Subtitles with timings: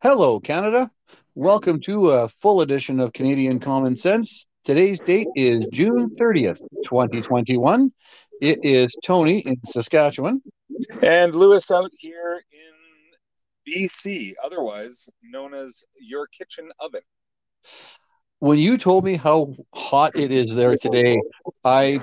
[0.00, 0.88] Hello, Canada.
[1.34, 4.46] Welcome to a full edition of Canadian Common Sense.
[4.62, 7.90] Today's date is June 30th, 2021.
[8.40, 10.40] It is Tony in Saskatchewan.
[11.02, 17.02] And Lewis out here in BC, otherwise known as your kitchen oven.
[18.38, 21.20] When you told me how hot it is there today,
[21.64, 21.98] I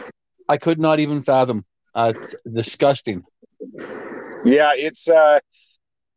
[0.49, 1.63] I could not even fathom.
[1.93, 3.23] Uh, it's disgusting.
[4.43, 5.39] Yeah, it's uh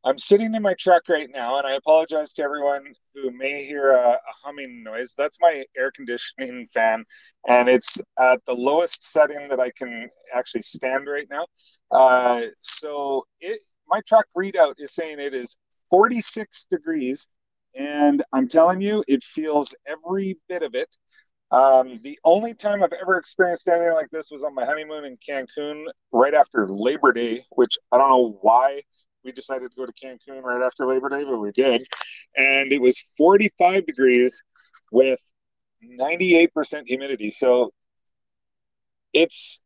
[0.09, 3.91] I'm sitting in my truck right now, and I apologize to everyone who may hear
[3.91, 5.13] a, a, humming noise.
[5.19, 7.05] That's my air conditioning fan,
[7.47, 11.45] and it's at the lowest setting that I can actually stand right now.
[11.91, 15.59] Uh, so it, my truck readout is saying it is
[15.91, 17.29] 46 degrees,
[17.75, 20.89] and I'm telling you, it feels every bit of it.
[21.51, 25.17] Um, the only time I've ever experienced anything like this was on my honeymoon in
[25.17, 28.81] Cancun right after Labor Day, which I don't know why
[29.25, 31.87] we decided to go to Cancun right after Labor Day, but we did.
[32.37, 34.43] And it was 45 degrees
[34.93, 35.21] with
[35.85, 37.31] 98% humidity.
[37.31, 37.71] So
[39.13, 39.61] it's,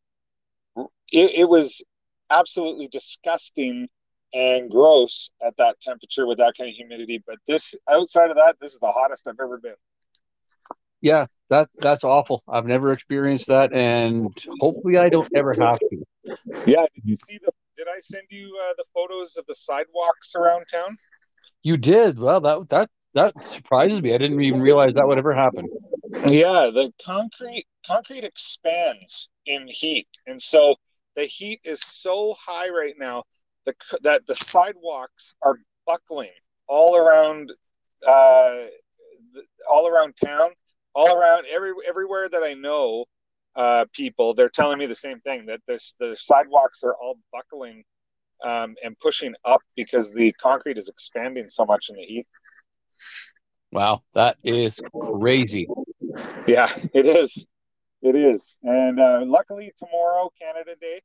[0.76, 1.84] it, it was
[2.30, 3.88] absolutely disgusting
[4.34, 7.22] and gross at that temperature with that kind of humidity.
[7.26, 9.74] But this, outside of that, this is the hottest I've ever been.
[11.02, 12.42] Yeah, that that's awful.
[12.48, 16.04] I've never experienced that, and hopefully, I don't ever have to.
[16.64, 17.51] Yeah, did you see the
[18.02, 20.96] send you uh, the photos of the sidewalks around town?
[21.62, 22.18] You did.
[22.18, 24.14] Well, that that that surprises me.
[24.14, 25.68] I didn't even realize that would ever happen.
[26.26, 30.76] Yeah, the concrete concrete expands in heat, and so
[31.16, 33.24] the heat is so high right now
[33.64, 35.56] the, that the sidewalks are
[35.86, 36.30] buckling
[36.66, 37.52] all around,
[38.06, 38.64] uh,
[39.70, 40.50] all around town,
[40.94, 43.04] all around every everywhere that I know
[43.54, 47.84] uh, people, they're telling me the same thing that this the sidewalks are all buckling
[48.42, 52.26] um, and pushing up because the concrete is expanding so much in the heat.
[53.72, 55.66] Wow, that is crazy.
[56.46, 57.46] Yeah, it is.
[58.02, 58.58] It is.
[58.62, 61.00] And uh, luckily, tomorrow, Canada Day,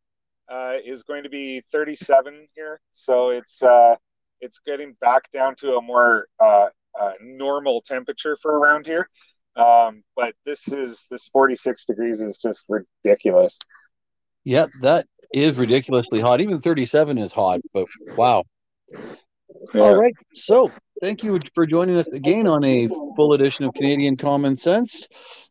[0.50, 3.96] uh, is going to be 37 here, so it's uh,
[4.42, 6.68] it's getting back down to a more uh,
[7.00, 9.10] uh, normal temperature for around here.
[9.56, 13.58] Um, but this is this 46 degrees is just ridiculous.
[14.48, 16.40] Yeah, that is ridiculously hot.
[16.40, 17.86] Even 37 is hot, but
[18.16, 18.46] wow.
[19.74, 19.82] Yeah.
[19.82, 20.14] All right.
[20.36, 20.72] So
[21.02, 22.88] thank you for joining us again on a
[23.18, 25.10] full edition of Canadian Common Sense.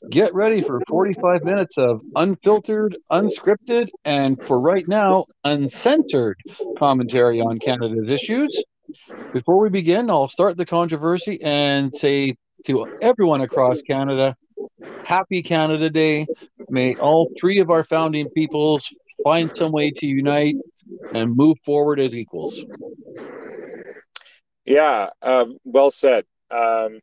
[0.09, 6.39] Get ready for 45 minutes of unfiltered, unscripted, and for right now, uncensored
[6.79, 8.49] commentary on Canada's issues.
[9.35, 14.37] Before we begin, I'll start the controversy and say to everyone across Canada.
[15.05, 16.29] Happy Canada Day.
[16.69, 18.83] May all three of our founding peoples
[19.25, 20.57] find some way to unite
[21.15, 22.65] and move forward as equals.
[24.65, 26.25] Yeah, uh, well said.
[26.51, 27.01] Um,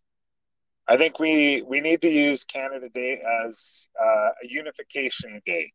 [0.87, 5.71] I think we we need to use Canada Day as uh, a unification day,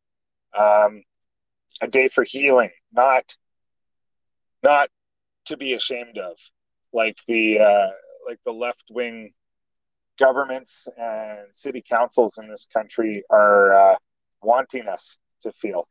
[0.57, 1.03] um,
[1.81, 3.25] a day for healing, not
[4.63, 4.91] not
[5.47, 6.37] to be ashamed of,
[6.93, 7.91] like the uh,
[8.27, 9.33] like the left wing
[10.19, 13.97] governments and city councils in this country are uh,
[14.43, 15.87] wanting us to feel.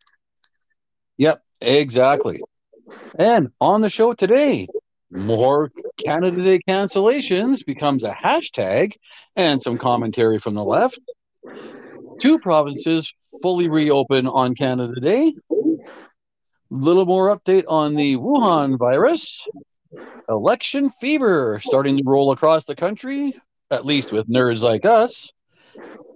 [1.17, 2.41] Yep, exactly.
[3.17, 4.67] And on the show today,
[5.11, 5.71] more
[6.05, 8.93] Canada Day cancellations becomes a hashtag
[9.35, 10.99] and some commentary from the left.
[12.19, 13.11] Two provinces
[13.41, 15.33] fully reopen on Canada Day.
[15.49, 15.55] A
[16.69, 19.25] little more update on the Wuhan virus.
[20.27, 23.33] Election fever starting to roll across the country
[23.71, 25.31] at least with nerds like us.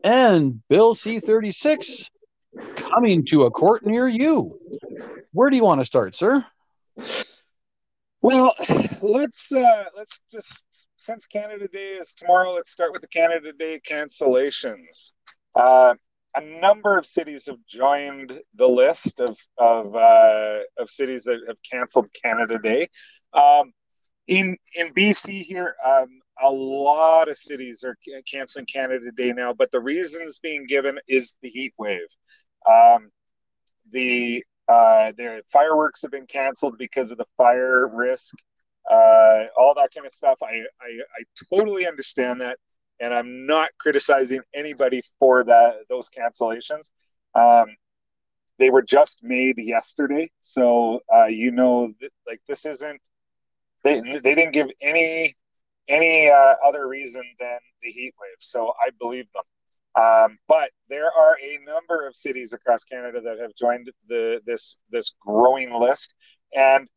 [0.04, 2.10] And Bill C 36
[2.76, 4.60] coming to a court near you.
[5.34, 6.46] Where do you want to start, sir?
[8.22, 8.54] Well,
[9.02, 13.80] let's uh, let's just since Canada Day is tomorrow, let's start with the Canada Day
[13.80, 15.14] cancellations.
[15.56, 15.96] Uh,
[16.36, 21.58] a number of cities have joined the list of of uh, of cities that have
[21.70, 22.90] canceled Canada Day.
[23.34, 23.74] Um,
[24.28, 27.98] in in BC here, um, a lot of cities are
[28.30, 32.08] canceling Canada Day now, but the reasons being given is the heat wave.
[32.70, 33.12] Um,
[33.92, 38.34] the uh, the fireworks have been canceled because of the fire risk,
[38.90, 40.40] uh, all that kind of stuff.
[40.42, 41.24] I, I, I
[41.54, 42.58] totally understand that,
[43.00, 46.90] and I'm not criticizing anybody for that those cancellations.
[47.36, 47.68] Um,
[48.60, 53.02] they were just made yesterday, so uh, you know, th- like this isn't.
[53.84, 55.36] They, they didn't give any
[55.92, 58.38] any uh, other reason than the heat wave.
[58.40, 59.44] So I believe them.
[60.02, 64.78] Um, but there are a number of cities across Canada that have joined the this
[64.90, 66.14] this growing list,
[66.56, 66.88] and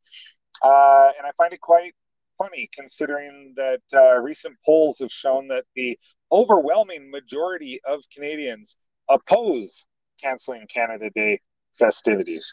[0.63, 1.93] uh, and I find it quite
[2.39, 5.99] funny considering that uh, recent polls have shown that the
[6.31, 8.77] overwhelming majority of Canadians
[9.09, 9.87] oppose
[10.23, 11.41] canceling Canada Day
[11.77, 12.53] festivities.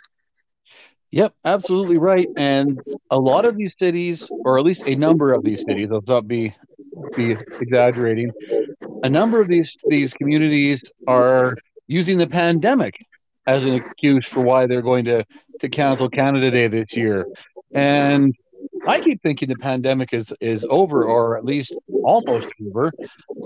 [1.12, 2.28] Yep, absolutely right.
[2.38, 2.80] And
[3.10, 6.28] a lot of these cities, or at least a number of these cities, I'll not
[6.28, 6.54] be
[7.16, 8.32] be exaggerating,
[9.04, 11.56] a number of these these communities are
[11.88, 13.06] using the pandemic
[13.48, 15.26] as an excuse for why they're going to
[15.60, 17.26] to cancel Canada Day this year.
[17.74, 18.34] And
[18.88, 22.92] I keep thinking the pandemic is is over, or at least almost over.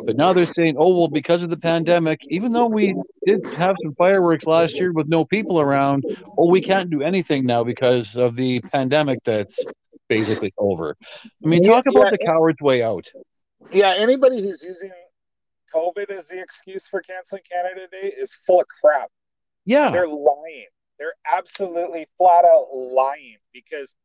[0.05, 2.95] But now they're saying, oh well, because of the pandemic, even though we
[3.25, 6.05] did have some fireworks last year with no people around,
[6.37, 9.63] oh, we can't do anything now because of the pandemic that's
[10.07, 10.95] basically over.
[11.43, 13.11] I mean, talk about yeah, the coward's way out.
[13.71, 14.91] Yeah, anybody who's using
[15.73, 19.09] COVID as the excuse for canceling Canada Day is full of crap.
[19.65, 20.67] Yeah, they're lying.
[20.97, 23.95] They're absolutely flat out lying because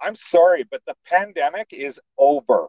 [0.00, 2.68] I'm sorry, but the pandemic is over.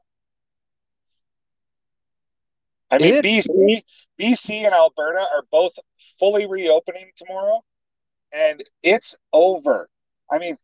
[2.92, 3.84] I mean, it, BC,
[4.20, 5.74] BC and Alberta are both
[6.20, 7.62] fully reopening tomorrow,
[8.32, 9.88] and it's over.
[10.30, 10.58] I mean,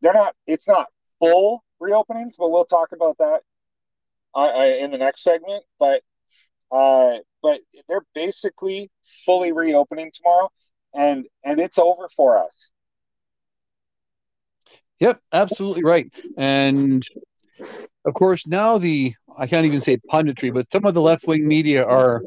[0.00, 0.34] they're not.
[0.46, 0.86] It's not
[1.20, 3.42] full reopenings, but we'll talk about that
[4.34, 5.62] uh, uh in the next segment.
[5.78, 6.02] But
[6.72, 10.50] uh, but they're basically fully reopening tomorrow,
[10.94, 12.72] and and it's over for us.
[15.00, 16.12] Yep, absolutely right.
[16.36, 17.02] And
[18.04, 21.46] of course, now the I can't even say punditry, but some of the left wing
[21.46, 22.22] media are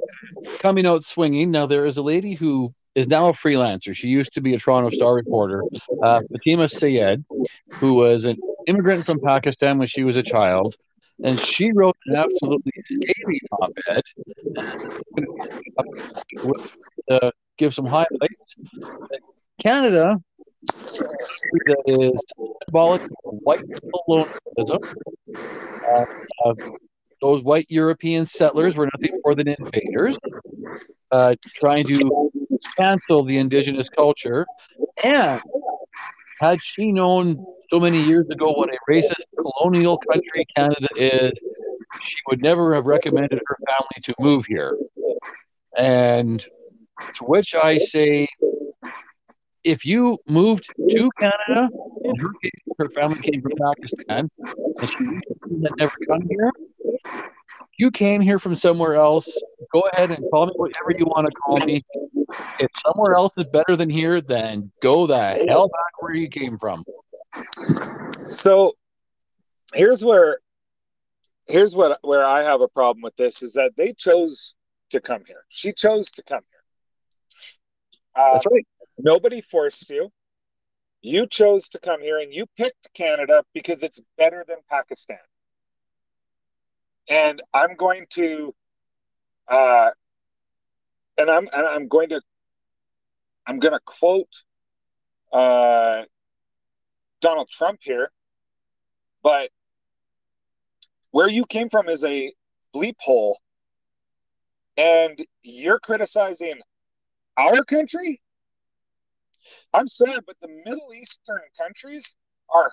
[0.59, 1.49] coming out swinging.
[1.49, 3.95] Now, there is a lady who is now a freelancer.
[3.95, 5.63] She used to be a Toronto Star reporter,
[6.03, 7.25] uh, Fatima Syed,
[7.79, 8.37] who was an
[8.67, 10.75] immigrant from Pakistan when she was a child.
[11.23, 14.01] And she wrote an absolutely scathing op ed.
[17.09, 18.35] Uh, give some highlights.
[19.61, 20.21] Canada
[20.63, 22.21] that is
[22.65, 23.63] symbolic of white
[24.05, 24.79] colonialism.
[25.87, 26.05] Uh,
[26.45, 26.53] uh,
[27.21, 30.17] those white European settlers were nothing more than invaders,
[31.11, 32.31] uh, trying to
[32.77, 34.45] cancel the indigenous culture.
[35.03, 35.41] And
[36.39, 41.31] had she known so many years ago what a racist colonial country Canada is,
[42.01, 44.77] she would never have recommended her family to move here.
[45.77, 46.39] And
[47.13, 48.27] to which I say,
[49.63, 51.69] if you moved to Canada,
[52.03, 54.29] in her case, her family came from Pakistan,
[54.79, 56.51] and she had never come here.
[57.77, 59.41] You came here from somewhere else.
[59.73, 61.83] Go ahead and call me whatever you want to call me.
[62.59, 66.57] If somewhere else is better than here, then go the hell back where you came
[66.57, 66.83] from.
[68.21, 68.73] So,
[69.73, 70.39] here's where
[71.47, 74.55] here's what where I have a problem with this is that they chose
[74.91, 75.43] to come here.
[75.49, 78.23] She chose to come here.
[78.23, 78.65] Uh, That's right.
[79.01, 80.11] Nobody forced you.
[81.01, 85.17] You chose to come here and you picked Canada because it's better than Pakistan.
[87.09, 88.53] And I'm going to
[89.47, 89.91] uh
[91.17, 92.21] and I'm and I'm going to
[93.47, 94.43] I'm going to quote
[95.31, 96.03] uh
[97.21, 98.11] Donald Trump here,
[99.23, 99.49] but
[101.11, 102.33] where you came from is a
[102.75, 103.39] bleep hole
[104.77, 106.59] and you're criticizing
[107.37, 108.21] our country
[109.73, 112.15] I'm sorry, but the Middle Eastern countries
[112.53, 112.71] are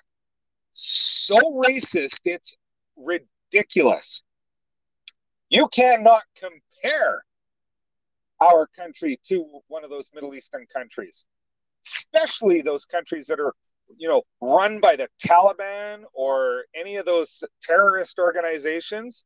[0.75, 2.54] so racist, it's
[2.96, 4.23] ridiculous.
[5.49, 7.25] You cannot compare
[8.40, 11.25] our country to one of those Middle Eastern countries,
[11.87, 13.54] especially those countries that are,
[13.96, 19.25] you know, run by the Taliban or any of those terrorist organizations.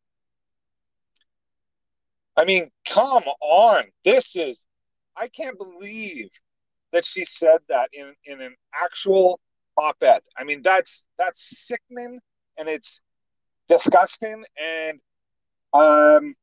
[2.37, 3.85] I mean, come on.
[4.05, 4.67] This is,
[5.17, 6.31] I can't believe
[6.93, 9.41] that she said that in in an actual
[9.77, 10.21] op-ed.
[10.37, 12.21] I mean, that's that's sickening
[12.59, 13.03] and it's
[13.69, 15.01] disgusting and
[15.73, 16.35] um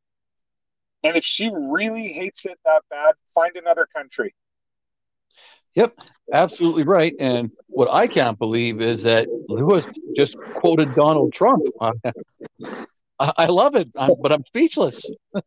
[1.03, 4.33] and if she really hates it that bad, find another country.
[5.75, 5.93] Yep,
[6.33, 7.13] absolutely right.
[7.19, 9.85] And what I can't believe is that Lewis
[10.17, 11.63] just quoted Donald Trump.
[13.19, 15.05] I love it, but I'm speechless.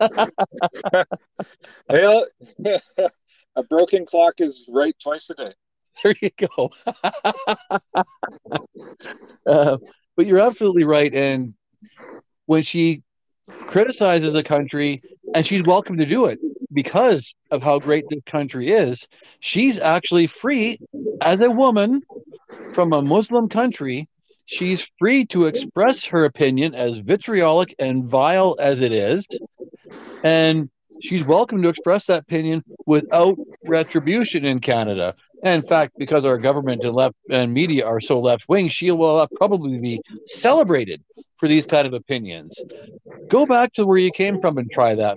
[1.89, 2.27] well,
[3.61, 5.53] a broken clock is right twice a day.
[6.03, 6.71] There you go.
[9.47, 9.77] uh,
[10.17, 11.15] but you're absolutely right.
[11.15, 11.53] And
[12.47, 13.03] when she
[13.67, 15.03] criticizes a country,
[15.35, 16.39] and she's welcome to do it
[16.73, 19.07] because of how great this country is,
[19.41, 20.79] she's actually free
[21.21, 22.01] as a woman
[22.73, 24.09] from a Muslim country.
[24.47, 29.27] She's free to express her opinion, as vitriolic and vile as it is.
[30.25, 30.71] And
[31.03, 33.37] she's welcome to express that opinion without
[33.71, 35.15] retribution in Canada.
[35.43, 38.91] And in fact, because our government and left and media are so left wing, she
[38.91, 40.01] will probably be
[40.31, 41.03] celebrated
[41.37, 42.61] for these kind of opinions.
[43.29, 45.17] Go back to where you came from and try that.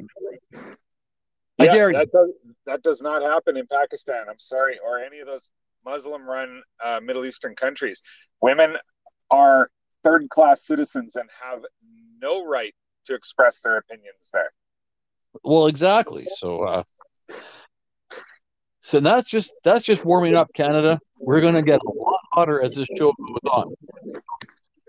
[1.60, 1.98] I yeah, dare you.
[1.98, 2.30] That does,
[2.66, 4.26] that does not happen in Pakistan.
[4.30, 5.52] I'm sorry, or any of those
[5.86, 8.02] Muslim-run uh, Middle Eastern countries.
[8.42, 8.78] Women
[9.30, 9.70] are
[10.04, 11.62] third-class citizens and have
[12.22, 12.74] no right
[13.06, 14.54] to express their opinions there.
[15.44, 16.26] Well, exactly.
[16.40, 16.84] So, uh,
[18.84, 21.00] so that's just that's just warming up Canada.
[21.18, 23.74] We're going to get a lot hotter as this show goes on.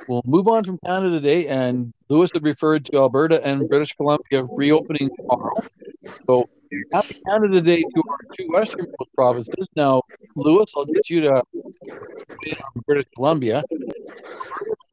[0.08, 4.44] We'll move on from Canada today, and Lewis had referred to Alberta and British Columbia
[4.50, 5.54] reopening tomorrow.
[6.26, 6.50] So
[6.92, 9.68] happy Canada Day to our two western provinces.
[9.76, 10.02] Now,
[10.34, 11.42] Lewis, I'll get you to
[12.86, 13.62] British Columbia.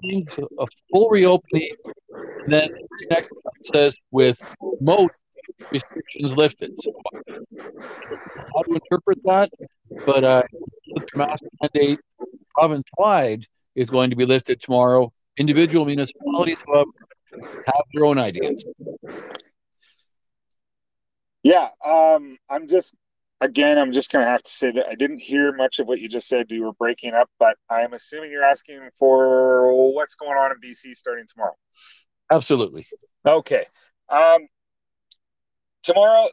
[0.04, 1.70] A full reopening,
[2.44, 2.70] and then
[3.10, 3.30] next
[3.74, 4.42] says with
[4.80, 5.12] most
[5.72, 6.72] restrictions lifted.
[6.82, 6.92] So,
[8.56, 9.52] how to interpret that?
[10.06, 10.44] But uh,
[10.88, 12.00] the mask mandate
[12.54, 15.12] province wide is going to be lifted tomorrow.
[15.38, 18.66] Individual municipalities have their own ideas.
[21.44, 22.94] Yeah, um, I'm just
[23.42, 26.00] again, I'm just going to have to say that I didn't hear much of what
[26.00, 26.50] you just said.
[26.50, 30.96] You were breaking up, but I'm assuming you're asking for what's going on in BC
[30.96, 31.56] starting tomorrow.
[32.32, 32.88] Absolutely.
[33.28, 33.66] Okay.
[34.10, 34.48] Um,
[35.84, 36.30] tomorrow,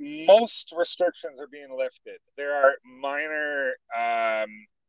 [0.00, 2.18] most restrictions are being lifted.
[2.36, 4.48] There are minor, um,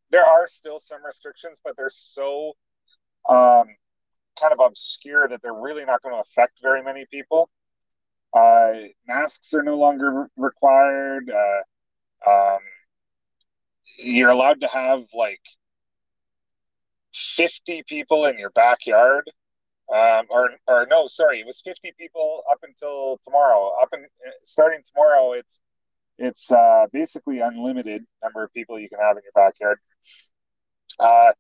[0.10, 2.54] there are still some restrictions, but they're so
[3.30, 3.68] um,
[4.40, 7.50] kind of obscure that they're really not going to affect very many people.
[8.34, 8.74] Uh,
[9.08, 11.30] masks are no longer required.
[11.30, 12.60] Uh, um,
[13.98, 15.42] you're allowed to have like
[17.14, 19.30] 50 people in your backyard.
[19.94, 23.72] Um, or, or no, sorry, it was 50 people up until tomorrow.
[23.82, 24.06] Up and
[24.44, 25.60] starting tomorrow, it's
[26.18, 29.80] it's uh, basically unlimited number of people you can have in your backyard.
[30.98, 31.34] Uh,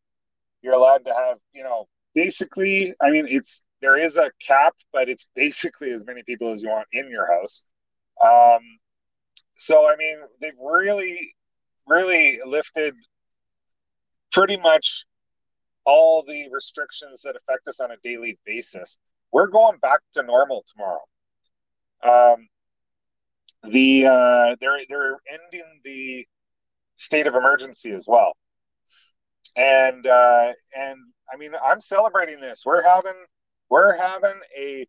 [0.61, 5.09] you're allowed to have, you know, basically, I mean, it's there is a cap, but
[5.09, 7.63] it's basically as many people as you want in your house.
[8.23, 8.61] Um,
[9.55, 11.35] so, I mean, they've really,
[11.87, 12.95] really lifted
[14.31, 15.05] pretty much
[15.85, 18.97] all the restrictions that affect us on a daily basis.
[19.31, 21.03] We're going back to normal tomorrow.
[22.03, 22.47] Um,
[23.71, 26.27] the uh, they're they're ending the
[26.95, 28.33] state of emergency as well,
[29.55, 30.99] and uh, and
[31.31, 32.63] I mean I'm celebrating this.
[32.65, 33.25] We're having
[33.69, 34.87] we're having a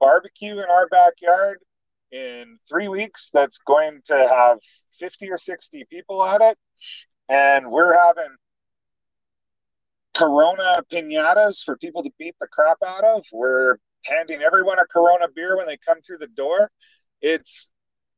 [0.00, 1.58] barbecue in our backyard
[2.10, 4.58] in three weeks that's going to have
[4.98, 6.56] 50 or 60 people at it.
[7.28, 8.34] And we're having
[10.18, 13.24] Corona pinatas for people to beat the crap out of.
[13.32, 16.70] We're handing everyone a Corona beer when they come through the door.
[17.22, 17.70] It's,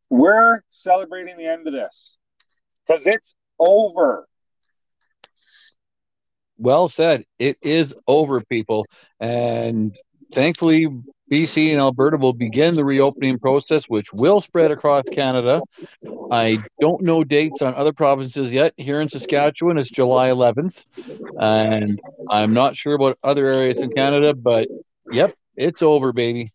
[0.08, 2.16] we're celebrating the end of this
[2.86, 4.26] because it's over
[6.60, 7.24] well said.
[7.38, 8.86] It is over, people.
[9.18, 9.96] And
[10.32, 10.86] thankfully,
[11.30, 15.60] BC and Alberta will begin the reopening process, which will spread across Canada.
[16.32, 18.74] I don't know dates on other provinces yet.
[18.76, 20.84] Here in Saskatchewan, it's July 11th.
[21.38, 24.68] And I'm not sure about other areas in Canada, but
[25.12, 26.50] yep, it's over, baby.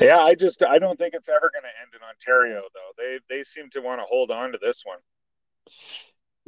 [0.00, 3.02] Yeah, I just I don't think it's ever going to end in Ontario though.
[3.02, 4.98] They they seem to want to hold on to this one.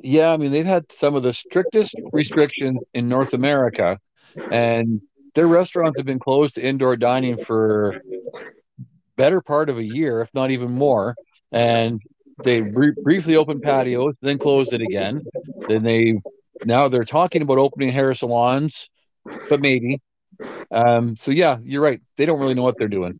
[0.02, 3.98] Yeah, I mean they've had some of the strictest restrictions in North America,
[4.50, 5.00] and
[5.34, 8.02] their restaurants have been closed to indoor dining for
[9.16, 11.16] better part of a year, if not even more.
[11.52, 12.00] And
[12.42, 15.22] they re- briefly opened patios, then closed it again.
[15.68, 16.20] Then they
[16.64, 18.88] now they're talking about opening hair salons,
[19.48, 20.00] but maybe.
[20.70, 22.00] Um, so yeah, you're right.
[22.16, 23.18] They don't really know what they're doing.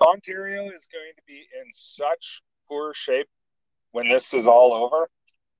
[0.00, 3.28] Ontario is going to be in such poor shape
[3.92, 5.08] when this is all over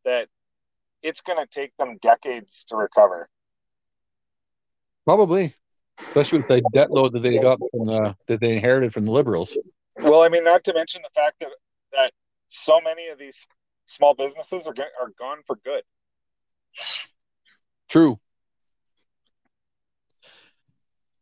[0.04, 0.28] that
[1.02, 3.28] it's going to take them decades to recover.
[5.04, 5.54] Probably,
[6.00, 9.12] especially with the debt load that they got from the, that they inherited from the
[9.12, 9.56] liberals.
[9.98, 11.50] Well, I mean, not to mention the fact that
[11.92, 12.12] that
[12.48, 13.46] so many of these
[13.86, 15.82] small businesses are are gone for good.
[17.90, 18.18] True.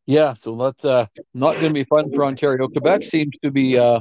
[0.06, 2.68] Yeah, so that's uh, not going to be fun for Ontario.
[2.68, 4.00] Quebec seems to be uh,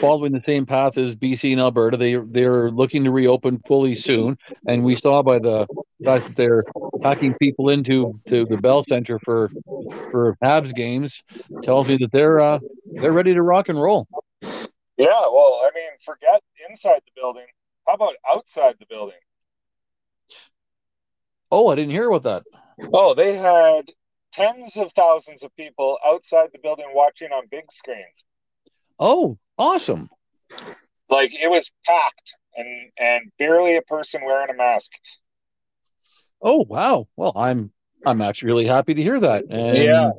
[0.00, 1.96] following the same path as BC and Alberta.
[1.96, 5.66] They they're looking to reopen fully soon, and we saw by the
[6.04, 6.64] fact that they're
[7.02, 9.50] packing people into to the Bell Center for
[10.10, 11.14] for Habs games
[11.62, 12.58] tells me that they're uh,
[12.92, 14.06] they're ready to rock and roll.
[14.42, 17.46] Yeah, well, I mean, forget inside the building.
[17.86, 19.16] How about outside the building?
[21.50, 22.42] Oh, I didn't hear about that.
[22.92, 23.86] Oh, they had
[24.32, 28.24] tens of thousands of people outside the building watching on big screens.
[29.00, 30.10] Oh, awesome.
[31.08, 32.34] Like it was packed.
[32.56, 34.92] and and barely a person wearing a mask.
[36.42, 37.08] Oh wow!
[37.16, 37.72] Well, I'm
[38.06, 39.44] I'm actually really happy to hear that.
[39.50, 40.10] And yeah,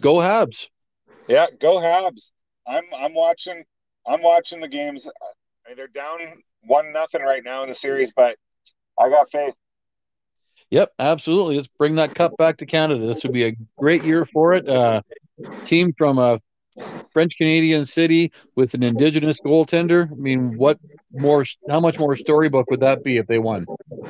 [0.00, 0.68] go Habs.
[1.28, 2.30] Yeah, go Habs.
[2.66, 3.64] I'm I'm watching
[4.06, 5.08] I'm watching the games.
[5.76, 6.18] They're down
[6.64, 8.36] one nothing right now in the series, but
[8.98, 9.54] I got faith.
[10.70, 11.56] Yep, absolutely.
[11.56, 13.06] Let's bring that cup back to Canada.
[13.06, 14.68] This would be a great year for it.
[14.68, 15.02] Uh,
[15.64, 16.40] team from a
[17.14, 20.10] French Canadian city with an Indigenous goaltender.
[20.10, 20.78] I mean, what
[21.12, 21.44] more?
[21.70, 23.64] How much more storybook would that be if they won?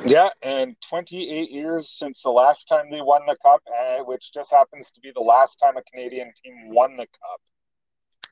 [0.05, 4.51] Yeah, and 28 years since the last time they won the cup, uh, which just
[4.51, 7.41] happens to be the last time a Canadian team won the cup.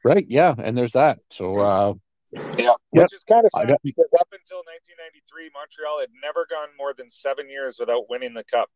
[0.04, 0.26] Right.
[0.28, 1.20] Yeah, and there's that.
[1.30, 1.56] So.
[1.58, 1.94] Uh,
[2.34, 2.76] yeah, yep.
[2.90, 6.92] which is kind of sad got, because up until 1993, Montreal had never gone more
[6.92, 8.72] than seven years without winning the cup.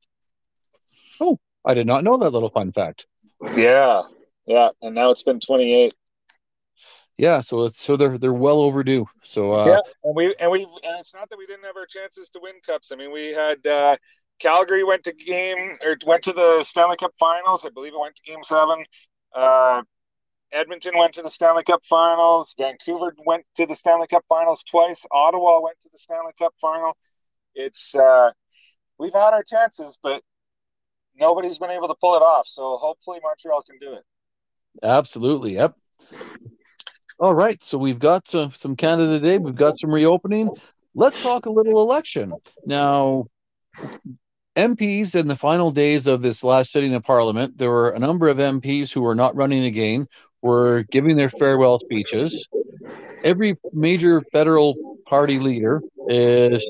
[1.20, 3.08] Oh, I did not know that little fun fact.
[3.56, 4.04] Yeah,
[4.48, 5.94] yeah, and now it's been 28.
[7.18, 9.08] Yeah, so it's so they're they're well overdue.
[9.24, 11.88] So uh, yeah, and we and we and it's not that we didn't have our
[11.88, 12.92] chances to win cups.
[12.92, 13.98] I mean, we had uh,
[14.40, 17.66] Calgary went to game or went to the Stanley Cup Finals.
[17.66, 18.86] I believe it went to Game Seven.
[19.34, 19.82] Uh,
[20.52, 22.54] Edmonton went to the Stanley Cup Finals.
[22.58, 25.04] Vancouver went to the Stanley Cup Finals twice.
[25.12, 26.96] Ottawa went to the Stanley Cup Final.
[27.56, 28.30] It's uh,
[29.00, 30.22] we've had our chances, but
[31.20, 32.48] nobody's been able to pull it off.
[32.48, 34.04] So hopefully Montreal can do it.
[34.84, 35.56] Absolutely.
[35.56, 35.76] Yep.
[37.20, 37.62] All right.
[37.62, 39.38] So we've got some, some Canada Day.
[39.38, 40.50] We've got some reopening.
[40.94, 42.34] Let's talk a little election.
[42.66, 43.26] Now,
[44.56, 48.28] MPs in the final days of this last sitting of Parliament, there were a number
[48.28, 50.08] of MPs who were not running again,
[50.42, 52.34] were giving their farewell speeches.
[53.24, 54.76] Every major federal
[55.08, 56.64] party leader is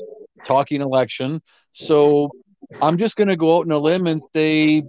[0.46, 1.40] talking election.
[1.72, 2.30] So
[2.80, 4.82] I'm just going to go out on a limb and say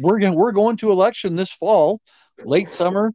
[0.00, 2.00] we're going we're going to election this fall
[2.44, 3.12] late summer,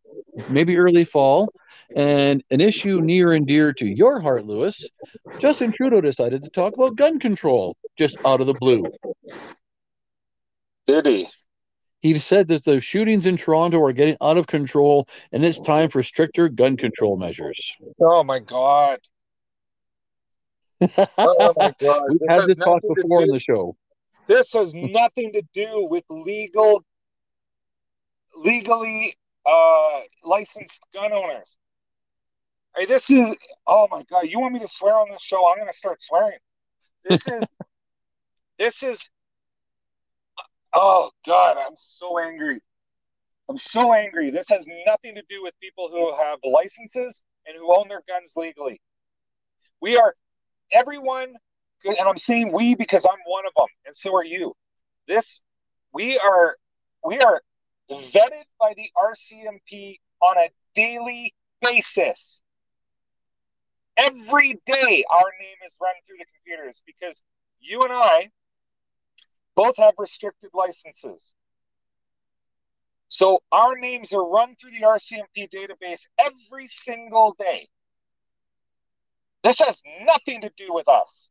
[0.50, 1.50] maybe early fall.
[1.96, 4.76] And an issue near and dear to your heart, Lewis,
[5.40, 8.92] Justin Trudeau decided to talk about gun control just out of the blue.
[10.88, 11.28] Did he?
[12.02, 15.90] He said that the shootings in Toronto are getting out of control and it's time
[15.90, 17.58] for stricter gun control measures.
[18.02, 19.00] Oh my God.
[21.18, 22.04] oh my God.
[22.10, 23.78] We've had this talk before in the show.
[24.28, 26.84] This has nothing to do with legal
[28.36, 29.15] legally
[29.46, 31.58] uh, licensed gun owners.
[32.76, 33.36] Hey, this is
[33.67, 34.28] oh my god!
[34.28, 35.48] You want me to swear on this show?
[35.48, 36.39] I'm going to start swearing.
[37.04, 37.43] This is
[38.58, 39.10] this is
[40.74, 41.58] oh god!
[41.58, 42.60] I'm so angry.
[43.50, 44.32] I'm so angry.
[44.32, 48.34] This has nothing to do with people who have licenses and who own their guns
[48.36, 48.82] legally.
[49.82, 50.15] We are
[50.72, 51.36] everyone,
[51.86, 54.56] and I'm saying we because I'm one of them, and so are you.
[55.08, 55.41] This
[55.93, 56.56] we are
[57.06, 57.41] we are
[57.89, 62.41] vetted by the RCMP on a daily basis.
[63.98, 67.22] Every day, our name is run through the computers because
[67.60, 68.32] you and I
[69.56, 71.34] both have restricted licenses.
[73.08, 77.67] So our names are run through the RCMP database every single day.
[79.43, 81.30] This has nothing to do with us.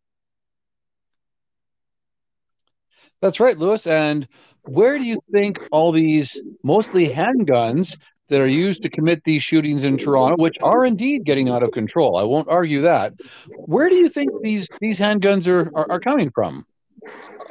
[3.22, 3.86] That's right, Lewis.
[3.86, 4.26] And
[4.64, 6.28] where do you think all these
[6.62, 7.96] mostly handguns
[8.28, 11.70] that are used to commit these shootings in Toronto, which are indeed getting out of
[11.70, 13.14] control, I won't argue that.
[13.66, 16.66] Where do you think these these handguns are are, are coming from?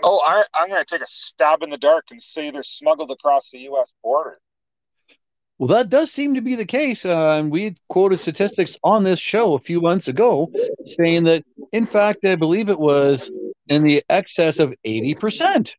[0.04, 3.12] Oh, I, I'm going to take a stab in the dark and say they're smuggled
[3.12, 3.94] across the U.S.
[4.02, 4.40] border.
[5.60, 7.06] Well, that does seem to be the case.
[7.06, 10.52] Uh, and we quoted statistics on this show a few months ago
[10.88, 13.30] saying that, in fact, I believe it was
[13.72, 15.72] in the excess of 80%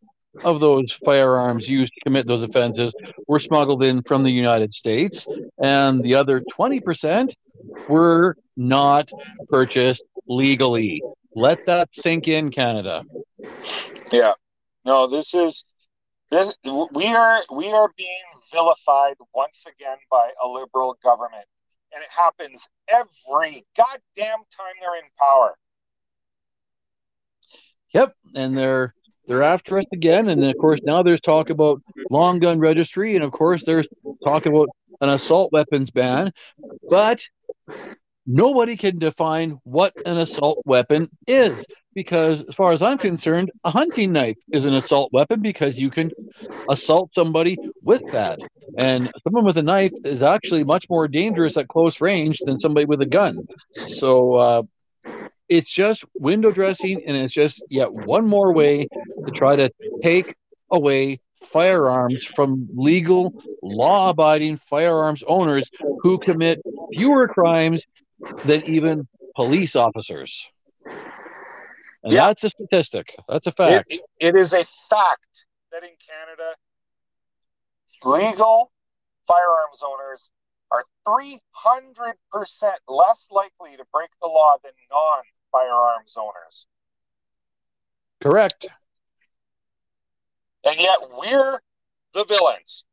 [0.44, 2.90] of those firearms used to commit those offenses
[3.28, 5.26] were smuggled in from the United States,
[5.62, 7.28] and the other 20%
[7.88, 9.10] were not
[9.48, 11.02] purchased legally.
[11.34, 13.04] Let that sink in, Canada.
[14.10, 14.32] Yeah.
[14.84, 15.64] No, this is
[16.30, 21.44] this we are we are being vilified once again by a liberal government.
[21.94, 25.54] And it happens every goddamn time they're in power.
[27.94, 28.94] Yep, and they're
[29.26, 30.28] they're after us again.
[30.28, 33.88] And of course, now there's talk about long gun registry, and of course, there's
[34.24, 34.68] talk about
[35.00, 36.32] an assault weapons ban.
[36.88, 37.22] But
[38.26, 41.66] nobody can define what an assault weapon is.
[41.94, 45.90] Because as far as i'm concerned a hunting knife is an assault weapon because you
[45.90, 46.10] can
[46.70, 48.38] assault somebody with that.
[48.78, 52.86] And someone with a knife is actually much more dangerous at close range than somebody
[52.86, 53.46] with a gun.
[53.86, 54.62] So uh,
[55.52, 58.88] it's just window dressing and it's just yet one more way
[59.26, 59.70] to try to
[60.02, 60.34] take
[60.70, 66.62] away firearms from legal law abiding firearms owners who commit
[66.94, 67.84] fewer crimes
[68.46, 70.50] than even police officers.
[70.86, 72.28] And yeah.
[72.28, 73.14] that's a statistic.
[73.28, 73.92] That's a fact.
[73.92, 76.54] It, it is a fact that in Canada,
[78.04, 78.72] legal
[79.28, 80.30] firearms owners
[80.72, 81.36] are 300%
[82.88, 86.66] less likely to break the law than non firearms owners.
[88.20, 88.66] Correct.
[90.64, 91.60] And yet we're
[92.14, 92.84] the villains.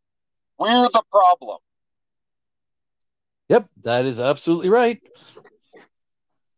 [0.57, 1.59] We're the problem.
[3.49, 5.01] Yep, that is absolutely right.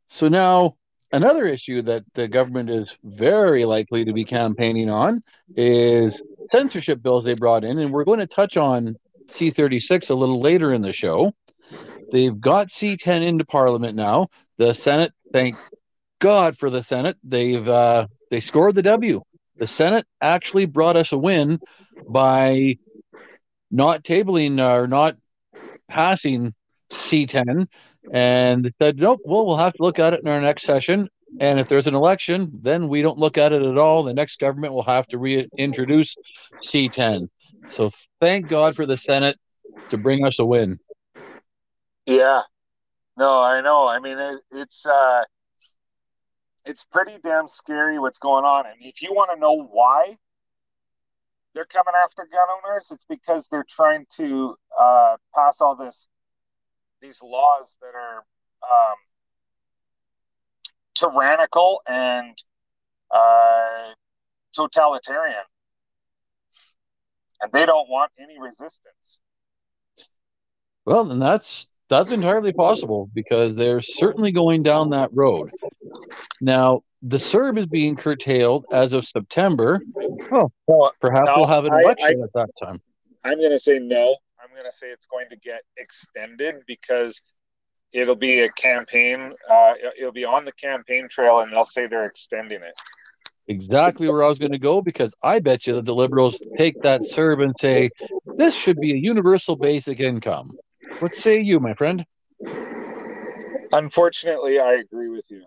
[0.08, 0.76] So now
[1.14, 5.24] another issue that the government is very likely to be campaigning on
[5.56, 8.96] is censorship bills they brought in, and we're going to touch on
[9.28, 11.34] C36 a little later in the show.
[12.12, 14.28] They've got C10 into Parliament now.
[14.58, 15.56] The Senate, thank
[16.22, 19.22] God for the Senate, they've uh, they scored the W.
[19.58, 21.60] The Senate actually brought us a win
[22.08, 22.78] by
[23.70, 25.18] not tabling or not
[25.90, 26.54] passing
[26.92, 27.68] C10
[28.14, 31.10] and said, nope, well, we'll have to look at it in our next session.
[31.40, 34.04] And if there's an election, then we don't look at it at all.
[34.04, 36.14] The next government will have to reintroduce
[36.64, 37.30] C10.
[37.68, 39.38] So thank God for the Senate
[39.90, 40.80] to bring us a win.
[42.06, 42.42] Yeah.
[43.18, 43.88] No, I know.
[43.88, 45.24] I mean, it, it's uh,
[46.66, 48.66] it's pretty damn scary what's going on.
[48.66, 50.18] And if you want to know why
[51.54, 56.08] they're coming after gun owners, it's because they're trying to uh, pass all this
[57.02, 58.18] these laws that are
[58.64, 58.96] um,
[60.94, 62.38] tyrannical and
[63.10, 63.94] uh,
[64.54, 65.44] totalitarian,
[67.42, 69.22] and they don't want any resistance.
[70.86, 75.52] Well, then that's that's entirely possible because they're certainly going down that road.
[76.40, 79.82] Now, the CERB is being curtailed as of September.
[80.32, 82.82] Oh, well, perhaps we'll have an election I, I, at that time.
[83.24, 84.16] I'm going to say no.
[84.42, 87.22] I'm going to say it's going to get extended because
[87.92, 89.34] it'll be a campaign.
[89.50, 92.74] Uh, it'll be on the campaign trail, and they'll say they're extending it.
[93.48, 96.82] Exactly where I was going to go because I bet you that the liberals take
[96.84, 97.90] that CERB and say
[98.38, 100.58] this should be a universal basic income.
[101.02, 102.06] What say you, my friend?
[103.74, 105.46] Unfortunately, I agree with you.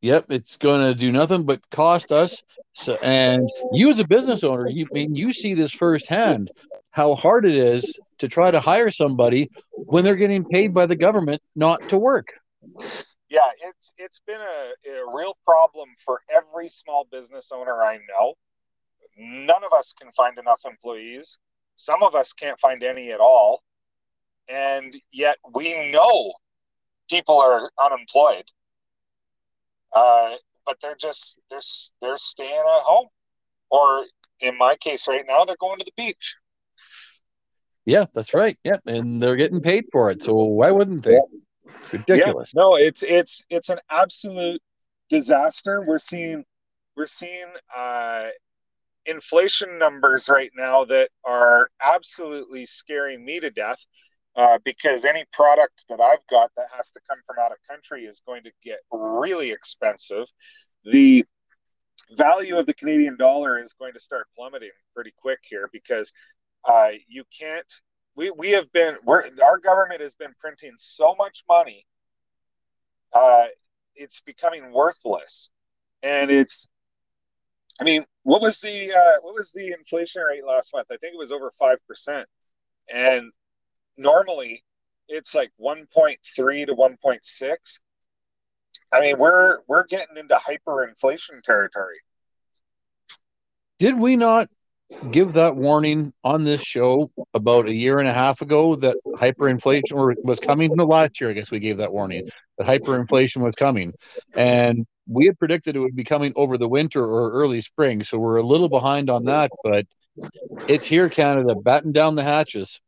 [0.00, 2.40] Yep, it's going to do nothing but cost us.
[2.72, 6.50] So, and you as a business owner, you I mean you see this firsthand
[6.92, 10.96] how hard it is to try to hire somebody when they're getting paid by the
[10.96, 12.28] government not to work.
[13.28, 18.34] Yeah, it's it's been a, a real problem for every small business owner I know.
[19.18, 21.38] None of us can find enough employees.
[21.82, 23.62] Some of us can't find any at all.
[24.48, 26.32] And yet we know
[27.08, 28.44] people are unemployed
[29.92, 31.60] uh, but they're just they're
[32.00, 33.08] they're staying at home,
[33.70, 34.06] or
[34.40, 36.36] in my case, right now, they're going to the beach.
[37.84, 38.56] Yeah, that's right.
[38.64, 41.18] Yeah, and they're getting paid for it, so why wouldn't they?
[41.92, 42.50] ridiculous.
[42.54, 44.60] Yeah, no, it's it's it's an absolute
[45.10, 45.82] disaster.
[45.86, 46.44] We're seeing
[46.96, 48.28] we're seeing uh,
[49.06, 53.84] inflation numbers right now that are absolutely scaring me to death
[54.36, 58.04] uh, because any product that I've got that has to come from out of country
[58.04, 60.26] is going to get really expensive.
[60.84, 61.24] The
[62.12, 66.12] value of the Canadian dollar is going to start plummeting pretty quick here because
[66.64, 67.70] uh, you can't.
[68.14, 71.86] We, we have been our government has been printing so much money
[73.12, 73.44] uh,
[73.94, 75.50] it's becoming worthless
[76.02, 76.68] and it's
[77.82, 80.86] i mean what was the uh, what was the inflation rate last month?
[80.92, 82.24] I think it was over 5%
[82.92, 83.32] and
[83.98, 84.62] normally
[85.08, 86.16] it's like 1.3
[86.66, 87.80] to 1.6
[88.92, 91.98] i mean we're we're getting into hyperinflation territory.
[93.78, 94.48] Did we not
[95.10, 100.14] give that warning on this show about a year and a half ago that hyperinflation
[100.22, 102.28] was coming the last year i guess we gave that warning
[102.62, 103.92] that hyperinflation was coming
[104.34, 108.18] and we had predicted it would be coming over the winter or early spring so
[108.18, 109.86] we're a little behind on that but
[110.68, 112.80] it's here canada batten down the hatches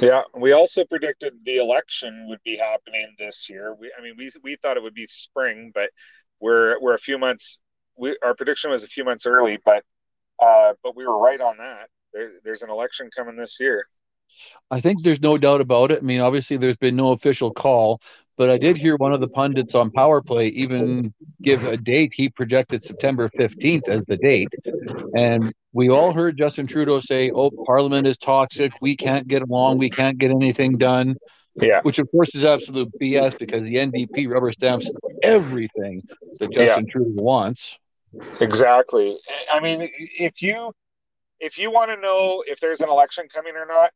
[0.00, 3.76] yeah, we also predicted the election would be happening this year.
[3.78, 5.90] We, I mean, we we thought it would be spring, but
[6.40, 7.60] we're we're a few months.
[7.96, 9.84] We, our prediction was a few months early, but
[10.40, 11.88] uh, but we were right on that.
[12.12, 13.86] There, there's an election coming this year.
[14.70, 15.98] I think there's no doubt about it.
[15.98, 18.00] I mean, obviously, there's been no official call,
[18.36, 22.12] but I did hear one of the pundits on Power Play even give a date.
[22.14, 24.48] He projected September 15th as the date.
[25.14, 28.72] And we all heard Justin Trudeau say, oh, Parliament is toxic.
[28.80, 29.78] We can't get along.
[29.78, 31.16] We can't get anything done.
[31.56, 31.80] Yeah.
[31.82, 34.90] Which, of course, is absolute BS because the NDP rubber stamps
[35.22, 36.02] everything
[36.38, 36.92] that Justin yeah.
[36.92, 37.78] Trudeau wants.
[38.40, 39.18] Exactly.
[39.52, 40.72] I mean, if you
[41.40, 43.90] if you want to know if there's an election coming or not,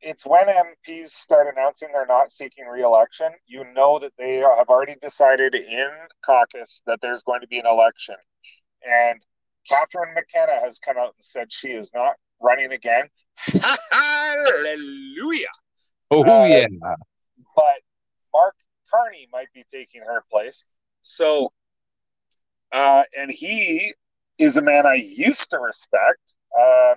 [0.00, 4.96] it's when MPs start announcing they're not seeking re-election, you know that they have already
[5.00, 5.90] decided in
[6.24, 8.16] caucus that there's going to be an election.
[8.86, 9.20] And
[9.68, 13.08] Catherine McKenna has come out and said she is not running again.
[13.90, 15.46] Hallelujah!
[16.10, 16.66] Oh uh, yeah.
[17.56, 17.80] But
[18.32, 18.54] Mark
[18.90, 20.66] Carney might be taking her place.
[21.02, 21.52] So,
[22.72, 23.94] uh, and he
[24.38, 26.20] is a man I used to respect.
[26.60, 26.96] Um,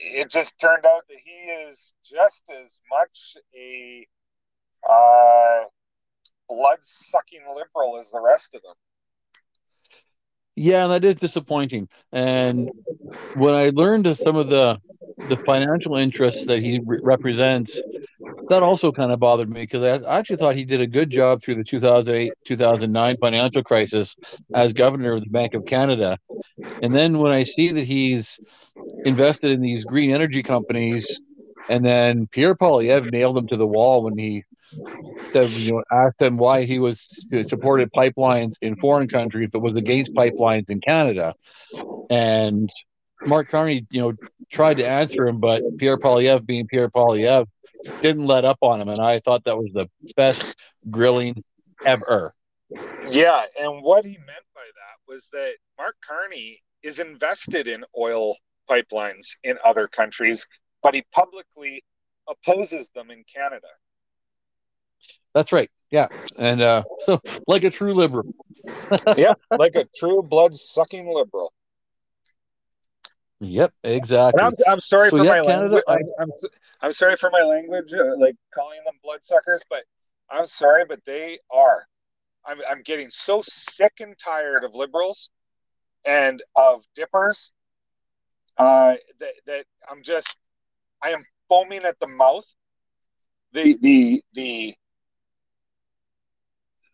[0.00, 4.06] it just turned out that he is just as much a
[4.88, 5.64] uh,
[6.48, 8.74] blood sucking liberal as the rest of them.
[10.56, 11.88] Yeah, that is disappointing.
[12.12, 12.70] And
[13.34, 14.80] when I learned of some of the
[15.28, 17.78] the financial interests that he re- represents,
[18.48, 21.42] that also kind of bothered me because I actually thought he did a good job
[21.42, 24.16] through the 2008 2009 financial crisis
[24.54, 26.18] as governor of the Bank of Canada.
[26.82, 28.40] And then when I see that he's
[29.04, 31.04] invested in these green energy companies,
[31.68, 34.44] and then Pierre Poilievre nailed him to the wall when he
[35.32, 37.06] said, you know, asked him why he was
[37.46, 41.34] supported pipelines in foreign countries but was against pipelines in Canada.
[42.08, 42.70] And
[43.24, 44.14] Mark Carney, you know,
[44.50, 47.46] tried to answer him, but Pierre Poilievre, being Pierre Poilievre,
[48.00, 48.88] didn't let up on him.
[48.88, 50.54] And I thought that was the best
[50.90, 51.42] grilling
[51.84, 52.34] ever.
[53.08, 53.44] Yeah.
[53.58, 58.36] And what he meant by that was that Mark Carney is invested in oil
[58.68, 60.46] pipelines in other countries,
[60.82, 61.82] but he publicly
[62.28, 63.66] opposes them in Canada.
[65.34, 65.70] That's right.
[65.90, 66.06] Yeah.
[66.38, 68.32] And uh, so, like a true liberal.
[69.16, 69.34] yeah.
[69.50, 71.52] Like a true blood sucking liberal.
[73.40, 74.42] Yep, exactly.
[74.42, 76.08] I'm, I'm, sorry so for yeah, my Canada, language.
[76.18, 76.30] I, I'm,
[76.82, 79.84] I'm sorry for my language, uh, like calling them bloodsuckers, but
[80.30, 81.86] I'm sorry, but they are.
[82.46, 85.30] I'm, I'm getting so sick and tired of liberals
[86.04, 87.52] and of dippers
[88.56, 90.38] uh, that, that I'm just,
[91.02, 92.46] I am foaming at the mouth.
[93.52, 94.74] The, the, the,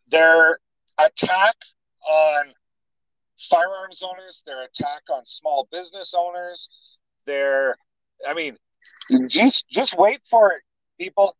[0.09, 0.59] their
[0.99, 1.55] attack
[2.09, 2.47] on
[3.39, 6.69] firearms owners, their attack on small business owners,
[7.27, 7.77] their
[8.27, 8.57] I mean,
[9.29, 10.63] just just wait for it,
[10.99, 11.37] people.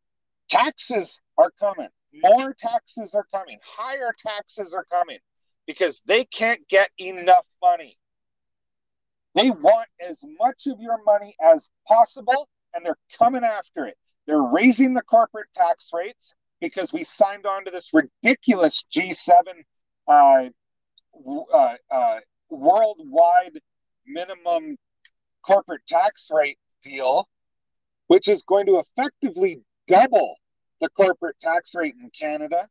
[0.49, 1.89] Taxes are coming.
[2.23, 3.59] More taxes are coming.
[3.65, 5.19] Higher taxes are coming
[5.67, 7.97] because they can't get enough money.
[9.35, 13.97] They want as much of your money as possible and they're coming after it.
[14.27, 19.43] They're raising the corporate tax rates because we signed on to this ridiculous G7
[20.09, 20.49] uh,
[21.53, 22.17] uh, uh,
[22.49, 23.59] worldwide
[24.07, 24.77] minimum
[25.43, 27.29] corporate tax rate deal,
[28.07, 30.37] which is going to effectively double
[30.81, 32.69] the corporate tax rate in Canada.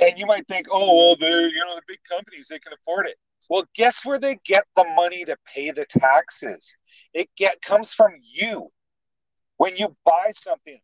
[0.00, 3.06] And you might think, oh, well, they're you know the big companies they can afford
[3.06, 3.16] it.
[3.48, 6.76] Well, guess where they get the money to pay the taxes?
[7.12, 8.70] It get comes from you.
[9.56, 10.80] When you buy something,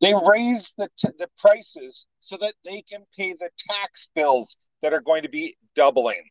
[0.00, 4.92] they raise the, t- the prices so that they can pay the tax bills that
[4.92, 6.22] are going to be doubling.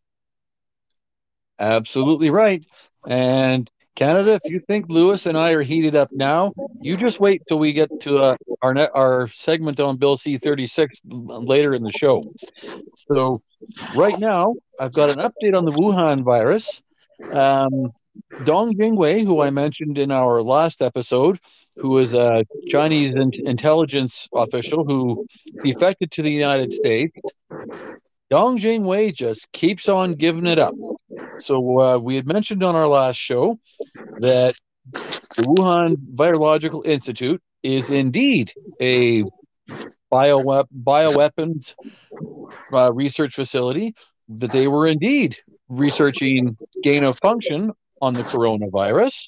[1.57, 2.63] Absolutely right.
[3.07, 7.41] And Canada, if you think Lewis and I are heated up now, you just wait
[7.47, 11.73] till we get to uh, our net, our segment on Bill C thirty six later
[11.73, 12.23] in the show.
[13.11, 13.41] So,
[13.95, 16.83] right now, I've got an update on the Wuhan virus.
[17.31, 17.93] Um,
[18.43, 21.37] Dong Jingwei, who I mentioned in our last episode,
[21.77, 25.25] who is a Chinese in- intelligence official who
[25.63, 27.13] defected to the United States.
[28.29, 30.73] Dong Jingwei just keeps on giving it up.
[31.39, 33.59] So uh, we had mentioned on our last show
[34.19, 34.55] that
[34.93, 39.23] the Wuhan Virological Institute is indeed a
[40.09, 41.75] bio bioweapons
[42.73, 43.95] uh, research facility.
[44.27, 45.37] That they were indeed
[45.69, 49.21] researching gain of function on the coronavirus.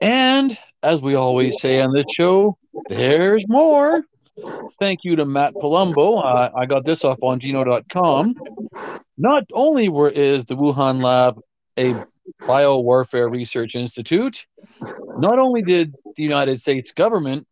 [0.00, 4.02] And as we always say on this show, there's more.
[4.78, 6.24] Thank you to Matt Palumbo.
[6.24, 8.34] Uh, I got this off Bongino.com.
[9.16, 11.40] Not only were, is the Wuhan lab
[11.78, 11.94] a
[12.42, 14.46] biowarfare research institute,
[15.18, 17.46] not only did the United States government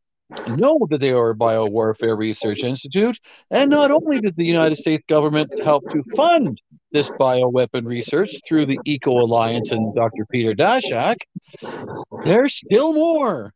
[0.48, 3.18] know that they are a biowarfare research institute,
[3.50, 8.66] and not only did the United States government help to fund this bioweapon research through
[8.66, 10.26] the Eco Alliance and Dr.
[10.30, 11.16] Peter Daszak,
[12.24, 13.52] there's still more.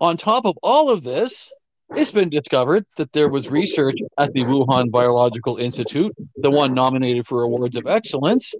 [0.00, 1.52] On top of all of this,
[1.90, 7.26] it's been discovered that there was research at the Wuhan Biological Institute, the one nominated
[7.26, 8.54] for awards of excellence,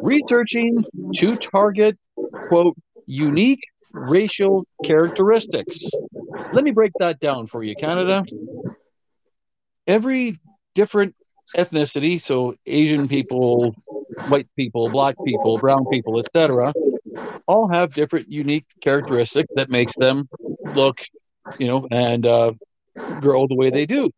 [0.00, 0.84] researching
[1.20, 1.98] to target,
[2.48, 2.76] quote,
[3.06, 3.60] unique
[3.92, 5.76] racial characteristics.
[6.52, 8.24] Let me break that down for you, Canada.
[9.86, 10.36] Every
[10.74, 11.14] different
[11.56, 13.74] ethnicity, so Asian people,
[14.28, 16.72] white people, black people, brown people, etc.,
[17.46, 20.28] all have different unique characteristics that makes them
[20.74, 20.96] look,
[21.58, 22.52] you know, and uh,
[23.20, 24.10] grow the way they do.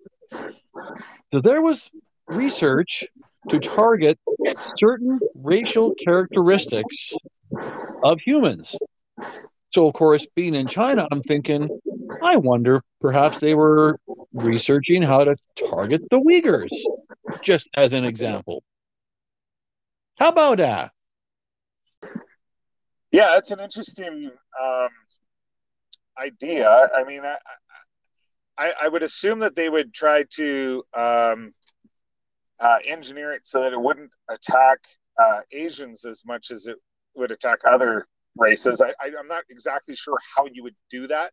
[1.33, 1.90] So there was
[2.27, 3.05] research
[3.49, 4.19] to target
[4.79, 7.14] certain racial characteristics
[8.03, 8.77] of humans.
[9.73, 11.69] So, of course, being in China, I'm thinking,
[12.23, 13.99] I wonder perhaps they were
[14.33, 15.37] researching how to
[15.71, 16.71] target the Uyghurs,
[17.40, 18.62] just as an example.
[20.19, 20.93] How about that?
[23.12, 24.31] Yeah, it's an interesting
[24.62, 24.88] um,
[26.18, 26.88] idea.
[26.96, 27.37] I mean, I,
[28.59, 31.53] I, I, would assume that they would try to um,
[32.59, 34.79] uh, engineer it so that it wouldn't attack
[35.18, 36.77] uh, Asians as much as it
[37.14, 38.81] would attack other races.
[38.81, 41.33] I, I, am not exactly sure how you would do that.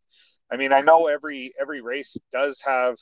[0.51, 2.95] I mean, I know every every race does have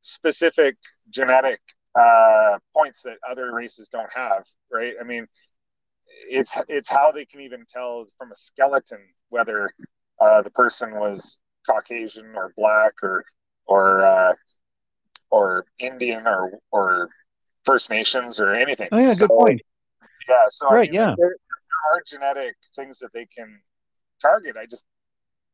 [0.00, 0.76] specific
[1.10, 1.60] genetic
[1.98, 4.94] uh, points that other races don't have, right?
[5.00, 5.26] I mean,
[6.28, 9.72] it's it's how they can even tell from a skeleton whether
[10.20, 13.24] uh, the person was Caucasian or black or
[13.66, 14.34] or uh,
[15.30, 17.08] or Indian or or
[17.64, 18.88] First Nations or anything.
[18.92, 19.62] Oh yeah, so, good point.
[20.28, 21.14] Yeah, so right, I mean, yeah.
[21.18, 23.60] There, there are genetic things that they can
[24.20, 24.56] target.
[24.56, 24.86] I just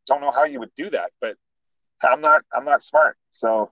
[0.07, 1.37] don't know how you would do that, but
[2.03, 3.70] I'm not I'm not smart, so.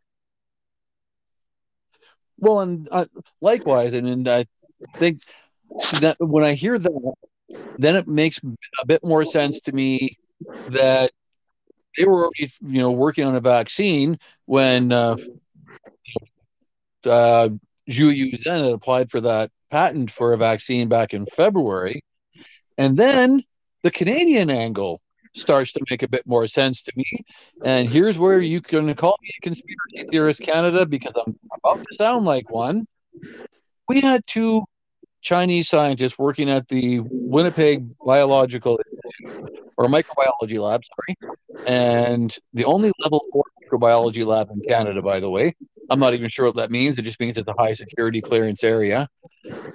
[2.38, 3.05] Well, and uh,
[3.42, 4.46] likewise, and, and I
[4.96, 5.20] think
[6.00, 7.12] that when I hear that,
[7.79, 8.40] then it makes
[8.81, 10.16] a bit more sense to me
[10.68, 11.11] that
[11.96, 15.16] they were already, you know, working on a vaccine when uh,
[17.05, 17.48] uh,
[17.90, 22.03] Zhou Yusen had applied for that patent for a vaccine back in February.
[22.79, 23.42] And then
[23.83, 25.00] the Canadian angle
[25.35, 27.05] starts to make a bit more sense to me.
[27.64, 31.94] And here's where you can call me a conspiracy theorist, Canada, because I'm about to
[31.94, 32.87] sound like one.
[33.88, 34.64] We had two
[35.22, 38.79] Chinese scientists working at the Winnipeg Biological
[39.81, 41.35] or Microbiology Lab, sorry,
[41.66, 45.55] and the only level four microbiology lab in Canada, by the way.
[45.88, 46.99] I'm not even sure what that means.
[46.99, 49.09] It just means it's a high security clearance area.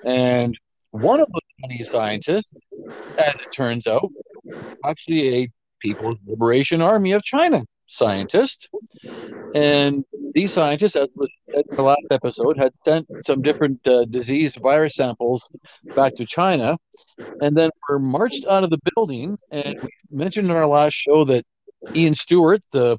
[0.05, 0.55] And
[0.91, 2.53] one of the Chinese scientists,
[3.17, 4.11] as it turns out,
[4.85, 8.69] actually a People's Liberation Army of China scientist.
[9.55, 14.05] And these scientists, as was said in the last episode, had sent some different uh,
[14.05, 15.49] disease virus samples
[15.95, 16.77] back to China,
[17.41, 19.37] and then we're marched out of the building.
[19.51, 21.45] And we mentioned in our last show that
[21.95, 22.97] Iain Stewart, the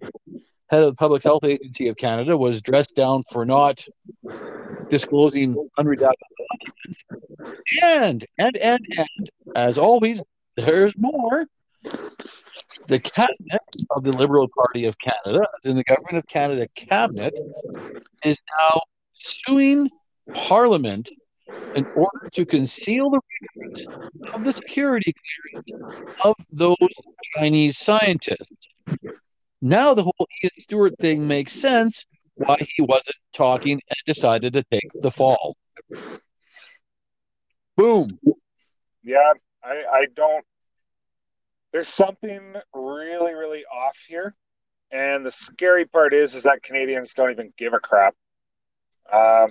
[0.68, 3.84] head of the Public Health Agency of Canada, was dressed down for not
[4.88, 6.14] disclosing unredacted
[6.50, 7.04] documents.
[7.82, 10.20] And, and, and, and, as always,
[10.56, 11.46] there's more.
[12.88, 17.34] The cabinet of the Liberal Party of Canada, in the Government of Canada cabinet,
[18.24, 18.80] is now
[19.18, 19.90] suing
[20.32, 21.10] Parliament
[21.74, 23.20] in order to conceal the
[23.56, 23.86] records
[24.32, 25.14] of the security
[25.52, 25.70] clearance
[26.24, 26.76] of those
[27.36, 28.68] Chinese scientists.
[29.60, 32.04] Now the whole Iain Stewart thing makes sense
[32.34, 35.56] why he wasn't talking and decided to take the fall.
[37.76, 38.08] Boom.
[39.02, 39.32] Yeah,
[39.62, 40.44] I, I don't.
[41.72, 44.34] There's something really, really off here,
[44.90, 48.14] and the scary part is, is that Canadians don't even give a crap.
[49.12, 49.48] Um,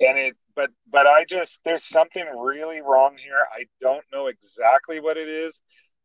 [0.00, 3.42] and it, but, but I just there's something really wrong here.
[3.52, 5.60] I don't know exactly what it is,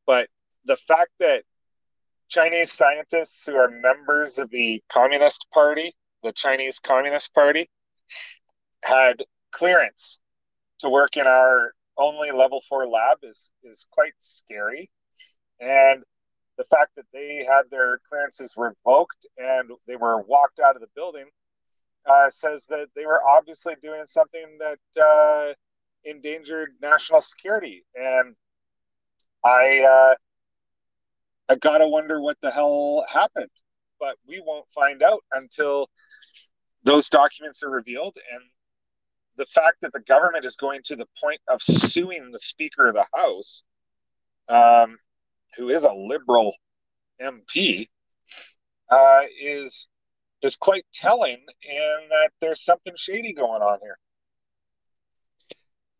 [0.06, 0.30] but
[0.66, 1.44] the fact that
[2.28, 7.70] Chinese scientists who are members of the Communist Party, the Chinese Communist Party,
[8.84, 10.20] had clearance
[10.80, 14.90] to work in our only level four lab is is quite scary.
[15.60, 16.04] And
[16.58, 20.88] the fact that they had their clearances revoked and they were walked out of the
[20.96, 21.26] building
[22.06, 25.54] uh, says that they were obviously doing something that uh,
[26.04, 27.84] endangered national security.
[27.96, 28.36] And
[29.44, 30.16] I uh,
[31.50, 33.50] I gotta wonder what the hell happened.
[34.00, 35.90] But we won't find out until
[36.84, 38.18] those documents are revealed.
[38.32, 38.42] And
[39.38, 42.96] the fact that the government is going to the point of suing the Speaker of
[42.96, 43.64] the House,
[44.50, 44.98] um,
[45.58, 46.54] who is a liberal
[47.22, 47.90] MP,
[48.90, 49.88] uh, is
[50.46, 53.98] is quite telling, and that there's something shady going on here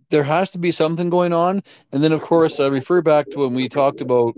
[0.10, 1.62] there has to be something going on.
[1.92, 4.34] And then, of course, I refer back to when we talked about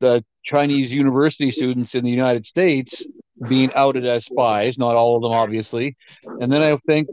[0.00, 3.04] the Chinese university students in the United States
[3.48, 5.96] being outed as spies, not all of them, obviously.
[6.40, 7.08] And then I think,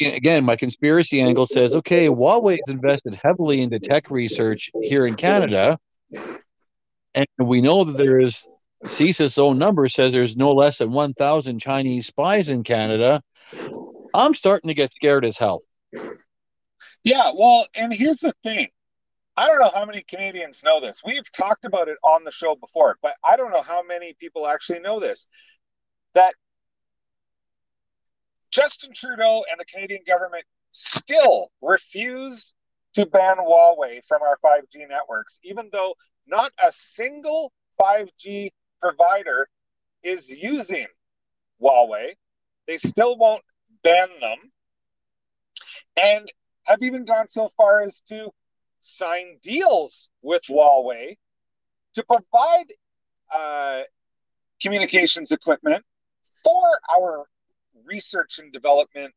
[0.00, 5.14] again, my conspiracy angle says, okay, Huawei has invested heavily into tech research here in
[5.14, 5.78] Canada.
[7.14, 8.48] And we know that there is,
[8.84, 13.22] CSIS' own number says there's no less than 1,000 Chinese spies in Canada.
[14.14, 15.62] I'm starting to get scared as hell.
[17.04, 18.68] Yeah, well, and here's the thing.
[19.36, 21.00] I don't know how many Canadians know this.
[21.04, 24.46] We've talked about it on the show before, but I don't know how many people
[24.46, 25.26] actually know this.
[26.14, 26.34] That
[28.50, 32.52] Justin Trudeau and the Canadian government still refuse
[32.94, 35.94] to ban Huawei from our 5G networks, even though
[36.26, 38.50] not a single 5G
[38.82, 39.48] provider
[40.02, 40.86] is using
[41.60, 42.12] Huawei.
[42.66, 43.42] They still won't
[43.82, 44.38] ban them.
[46.00, 46.30] And
[46.64, 48.30] have even gone so far as to
[48.80, 51.16] sign deals with Huawei
[51.94, 52.72] to provide
[53.34, 53.82] uh,
[54.60, 55.84] communications equipment
[56.42, 56.62] for
[56.96, 57.26] our
[57.84, 59.12] research and development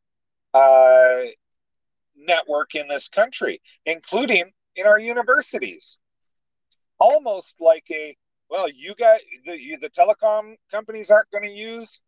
[0.53, 1.21] uh,
[2.15, 5.97] network in this country, including in our universities.
[6.99, 8.15] Almost like a
[8.49, 12.01] well, you got the you, the telecom companies aren't going to use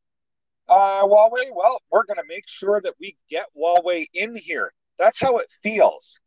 [0.70, 1.50] uh, Huawei.
[1.54, 4.74] Well, we're going to make sure that we get Huawei in here.
[5.00, 6.20] That's how it feels.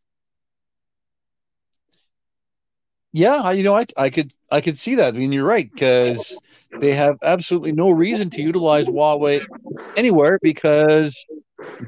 [3.13, 5.15] Yeah, you know, I, I could I could see that.
[5.15, 6.41] I mean, you're right because
[6.79, 9.45] they have absolutely no reason to utilize Huawei
[9.97, 11.15] anywhere because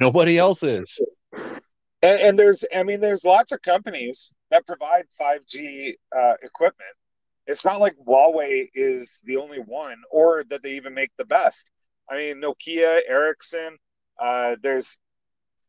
[0.01, 0.99] nobody else is.
[2.03, 6.91] And, and there's, I mean, there's lots of companies that provide 5G uh, equipment.
[7.47, 11.71] It's not like Huawei is the only one, or that they even make the best.
[12.09, 13.79] I mean, Nokia, Ericsson.
[14.19, 14.99] Uh, there's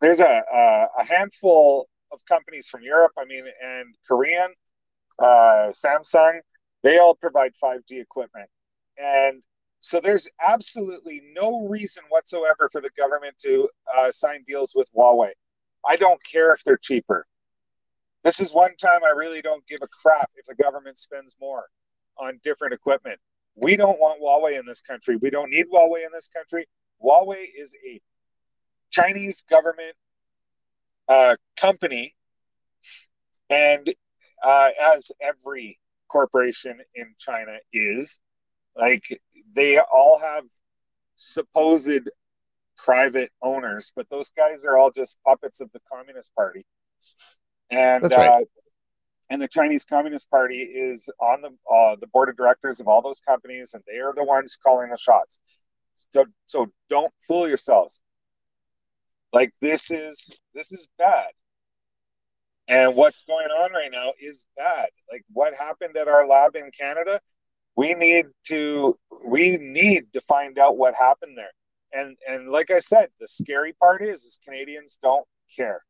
[0.01, 3.13] there's a, a, handful of companies from Europe.
[3.17, 4.53] I mean, and Korean,
[5.17, 6.39] uh, Samsung.
[6.83, 8.49] They all provide 5G equipment,
[8.97, 9.41] and
[9.79, 15.31] so there's absolutely no reason whatsoever for the government to uh, sign deals with Huawei.
[15.87, 17.25] I don't care if they're cheaper.
[18.23, 21.65] This is one time I really don't give a crap if the government spends more
[22.17, 23.19] on different equipment.
[23.55, 25.17] We don't want Huawei in this country.
[25.17, 26.67] We don't need Huawei in this country.
[27.03, 28.01] Huawei is a
[28.91, 29.95] Chinese government
[31.09, 32.15] uh, company,
[33.49, 33.93] and
[34.43, 38.19] uh, as every corporation in China is,
[38.75, 39.03] like
[39.55, 40.43] they all have
[41.15, 42.09] supposed
[42.77, 46.65] private owners, but those guys are all just puppets of the Communist Party.
[47.73, 48.29] And right.
[48.29, 48.39] uh,
[49.29, 53.01] and the Chinese Communist Party is on the uh, the board of directors of all
[53.01, 55.39] those companies, and they are the ones calling the shots.
[56.11, 58.01] So, so don't fool yourselves.
[59.31, 61.31] Like this is this is bad.
[62.67, 64.87] And what's going on right now is bad.
[65.11, 67.19] Like what happened at our lab in Canada,
[67.75, 68.97] we need to
[69.27, 71.51] we need to find out what happened there
[71.93, 75.81] and and like I said, the scary part is is Canadians don't care.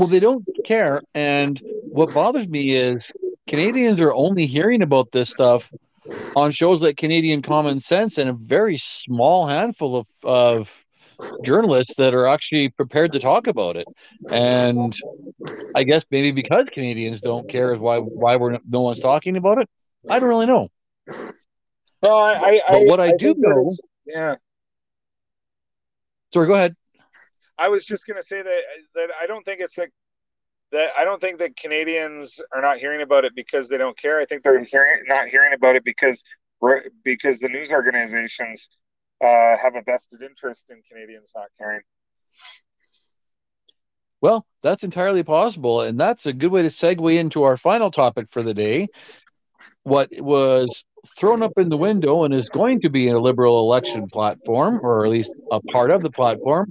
[0.00, 1.60] Well, they don't care, and
[1.92, 3.06] what bothers me is
[3.46, 5.70] Canadians are only hearing about this stuff
[6.34, 10.86] on shows like Canadian Common Sense and a very small handful of of
[11.42, 13.86] journalists that are actually prepared to talk about it.
[14.32, 14.96] And
[15.76, 19.58] I guess maybe because Canadians don't care is why why we're no one's talking about
[19.58, 19.68] it.
[20.08, 20.68] I don't really know.
[22.02, 22.62] No, I.
[22.66, 23.70] I but what I, I do know,
[24.06, 24.36] yeah.
[26.32, 26.74] Sorry, go ahead.
[27.60, 28.62] I was just gonna say that
[28.94, 29.92] that I don't think it's like
[30.72, 30.90] that.
[30.98, 34.18] I don't think that Canadians are not hearing about it because they don't care.
[34.18, 36.24] I think they're hearing not hearing about it because
[37.04, 38.70] because the news organizations
[39.22, 41.82] uh, have a vested interest in Canadians not caring.
[44.22, 48.28] Well, that's entirely possible, and that's a good way to segue into our final topic
[48.28, 48.88] for the day.
[49.82, 50.84] What was
[51.18, 55.04] thrown up in the window and is going to be a liberal election platform, or
[55.04, 56.70] at least a part of the platform,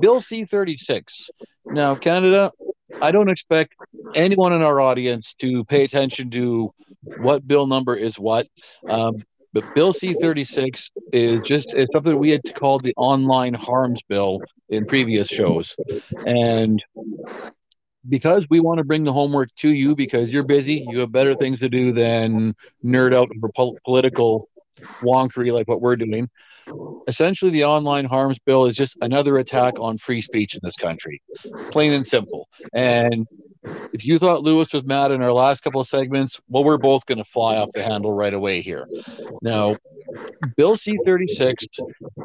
[0.00, 1.30] Bill C 36.
[1.66, 2.52] Now, Canada,
[3.00, 3.74] I don't expect
[4.14, 6.72] anyone in our audience to pay attention to
[7.18, 8.46] what bill number is what.
[8.88, 13.98] Um, but Bill C 36 is just it's something we had called the online harms
[14.08, 15.76] bill in previous shows.
[16.24, 16.82] And
[18.08, 21.34] because we want to bring the homework to you because you're busy, you have better
[21.34, 22.54] things to do than
[22.84, 24.48] nerd out over pol- political
[25.02, 26.28] wonkery like what we're doing.
[27.08, 31.20] Essentially, the online harms bill is just another attack on free speech in this country,
[31.70, 32.48] plain and simple.
[32.72, 33.26] And
[33.92, 37.06] if you thought Lewis was mad in our last couple of segments, well, we're both
[37.06, 38.86] going to fly off the handle right away here.
[39.42, 39.76] Now,
[40.56, 41.54] Bill C 36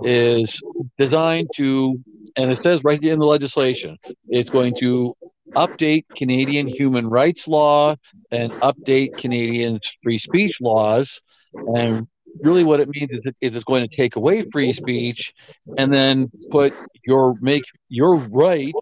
[0.04, 0.60] is
[0.98, 2.00] designed to,
[2.36, 3.98] and it says right in the legislation,
[4.30, 5.16] it's going to
[5.54, 7.96] update Canadian human rights law
[8.32, 11.22] and update Canadian free speech laws.
[11.54, 12.08] And
[12.42, 15.34] really what it means is, it, is it's going to take away free speech
[15.78, 16.74] and then put
[17.06, 18.74] your make your right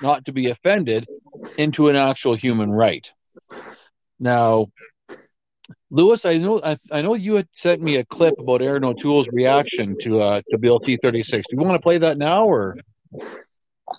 [0.00, 1.06] not to be offended
[1.58, 3.12] into an actual human right.
[4.18, 4.66] Now,
[5.90, 9.28] Lewis, I know I, I, know you had sent me a clip about Erin O'Toole's
[9.32, 11.44] reaction to uh, to Bill C thirty six.
[11.48, 12.76] Do you want to play that now or?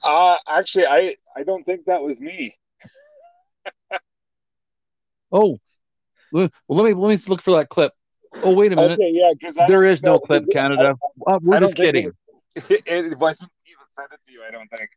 [0.03, 2.55] Uh actually, I I don't think that was me.
[5.32, 5.57] oh,
[6.32, 7.91] well, let me let me look for that clip.
[8.44, 8.94] Oh, wait a minute.
[8.94, 10.96] Okay, yeah, because there is no clip, Canada.
[11.26, 12.12] Uh, we're just kidding.
[12.56, 14.44] It, it wasn't even sent it to you.
[14.48, 14.89] I don't think.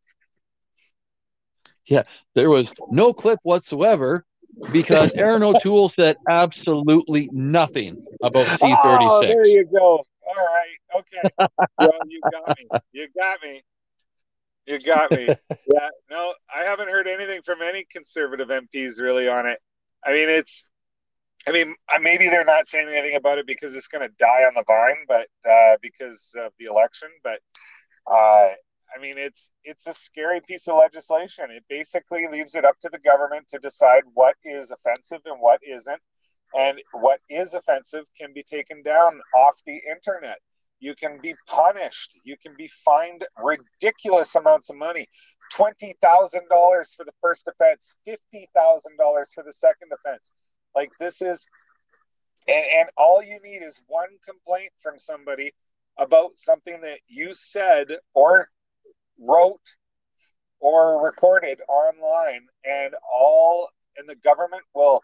[1.87, 2.03] Yeah,
[2.35, 4.25] there was no clip whatsoever
[4.73, 9.23] because Erin O'Toole said absolutely nothing about C thirty six.
[9.23, 10.03] Oh, there you go.
[10.27, 11.01] All right.
[11.01, 11.49] Okay.
[11.79, 12.69] well, you got me.
[12.93, 13.63] You got me.
[14.67, 15.29] You got me.
[15.69, 15.89] Yeah.
[16.09, 19.59] No, I haven't heard anything from any conservative MPs really on it.
[20.05, 20.71] I mean, it's.
[21.49, 24.55] I mean, maybe they're not saying anything about it because it's going to die on
[24.55, 27.09] the vine, but uh, because of the election.
[27.23, 27.41] But
[28.11, 28.51] uh,
[28.95, 31.47] I mean, it's it's a scary piece of legislation.
[31.51, 35.61] It basically leaves it up to the government to decide what is offensive and what
[35.63, 36.01] isn't,
[36.57, 40.39] and what is offensive can be taken down off the internet.
[40.81, 42.19] You can be punished.
[42.25, 45.09] You can be fined ridiculous amounts of money
[45.55, 45.95] $20,000
[46.97, 48.17] for the first offense, $50,000
[49.35, 50.33] for the second offense.
[50.77, 51.47] Like, this is,
[52.47, 55.53] and, and all you need is one complaint from somebody
[55.99, 58.51] about something that you said or
[59.19, 59.75] wrote
[60.61, 65.01] or recorded online and all and the government will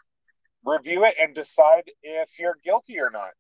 [0.65, 3.31] review it and decide if you're guilty or not.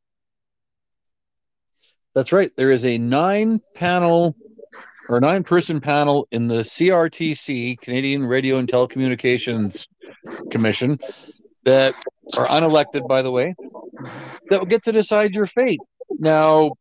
[2.15, 2.51] That's right.
[2.57, 4.35] There is a nine panel
[5.09, 9.87] or nine person panel in the crtc canadian radio and telecommunications
[10.51, 10.99] commission
[11.65, 11.95] that
[12.39, 13.55] are unelected by the way
[14.49, 15.81] that will get to decide your fate
[16.19, 16.73] now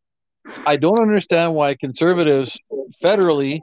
[0.66, 2.58] i don't understand why conservatives
[3.04, 3.60] federally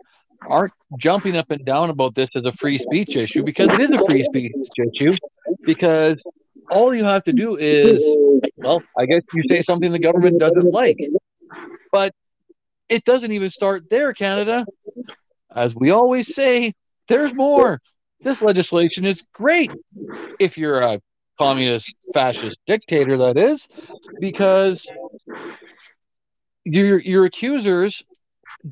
[0.47, 3.91] aren't jumping up and down about this as a free speech issue because it is
[3.91, 5.13] a free speech issue.
[5.65, 6.17] Because
[6.69, 8.03] all you have to do is,
[8.57, 10.97] well, I guess you say something the government doesn't like.
[11.91, 12.13] But
[12.88, 14.65] it doesn't even start there, Canada.
[15.55, 16.73] As we always say,
[17.07, 17.80] there's more.
[18.21, 19.71] This legislation is great
[20.39, 20.99] if you're a
[21.39, 23.69] communist fascist dictator, that is,
[24.19, 24.85] because
[26.65, 28.03] your your accusers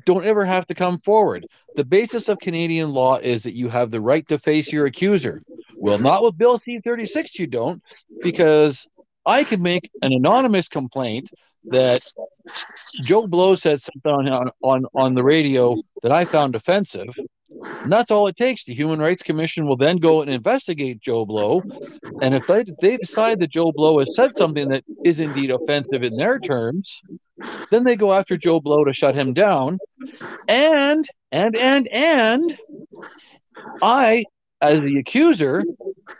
[0.04, 1.46] don't ever have to come forward.
[1.76, 5.40] The basis of Canadian law is that you have the right to face your accuser.
[5.76, 7.82] Well, not with Bill C 36, you don't,
[8.22, 8.86] because
[9.24, 11.30] I can make an anonymous complaint
[11.66, 12.02] that
[13.02, 17.08] Joe Blow said something on, on, on the radio that I found offensive.
[17.82, 18.64] And that's all it takes.
[18.64, 21.62] The Human Rights Commission will then go and investigate Joe Blow.
[22.22, 26.02] And if they, they decide that Joe Blow has said something that is indeed offensive
[26.02, 27.00] in their terms,
[27.70, 29.78] then they go after Joe Blow to shut him down.
[30.48, 32.58] And, and, and, and
[33.82, 34.24] I,
[34.60, 35.62] as the accuser,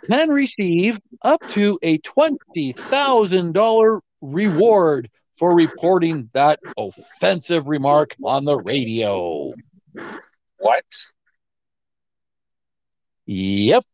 [0.09, 9.53] can receive up to a $20,000 reward for reporting that offensive remark on the radio.
[10.59, 10.85] What?
[13.31, 13.85] Yep.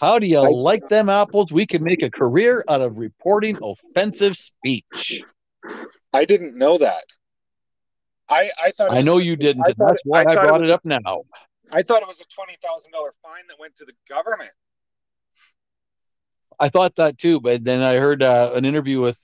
[0.00, 1.50] How do you like them apples?
[1.50, 5.20] We can make a career out of reporting offensive speech.
[6.12, 7.02] I didn't know that.
[8.28, 9.66] I I thought I know you didn't.
[9.76, 11.22] That's why I, I brought it, was, it, up now.
[11.72, 14.52] I thought it was a twenty thousand dollar fine that went to the government.
[16.60, 19.20] I thought that too, but then I heard uh, an interview with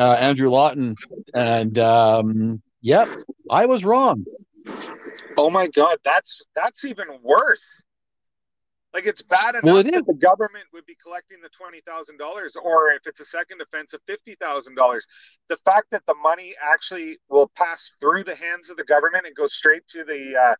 [0.00, 0.96] uh, Andrew Lawton,
[1.32, 3.08] and um, yep,
[3.48, 4.24] I was wrong.
[5.36, 7.84] Oh my god, that's that's even worse.
[8.94, 12.18] Like it's bad enough well, it that the government would be collecting the twenty thousand
[12.18, 15.06] dollars, or if it's a second offense, of fifty thousand dollars.
[15.48, 19.34] The fact that the money actually will pass through the hands of the government and
[19.34, 20.54] go straight to the uh,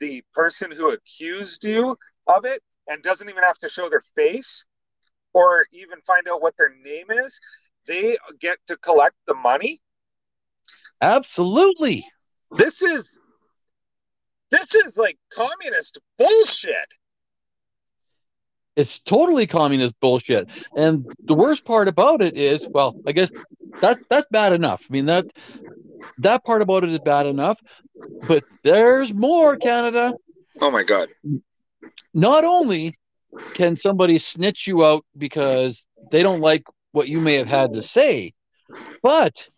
[0.00, 4.66] the person who accused you of it, and doesn't even have to show their face,
[5.32, 7.40] or even find out what their name is,
[7.86, 9.80] they get to collect the money.
[11.00, 12.04] Absolutely.
[12.50, 13.18] This is
[14.50, 16.88] this is like communist bullshit.
[18.78, 20.50] It's totally communist bullshit.
[20.76, 23.30] And the worst part about it is, well, I guess
[23.80, 24.86] that's that's bad enough.
[24.88, 25.26] I mean that
[26.18, 27.58] that part about it is bad enough,
[28.28, 30.12] but there's more, Canada.
[30.60, 31.08] Oh my god.
[32.14, 32.94] Not only
[33.54, 36.62] can somebody snitch you out because they don't like
[36.92, 38.32] what you may have had to say,
[39.02, 39.48] but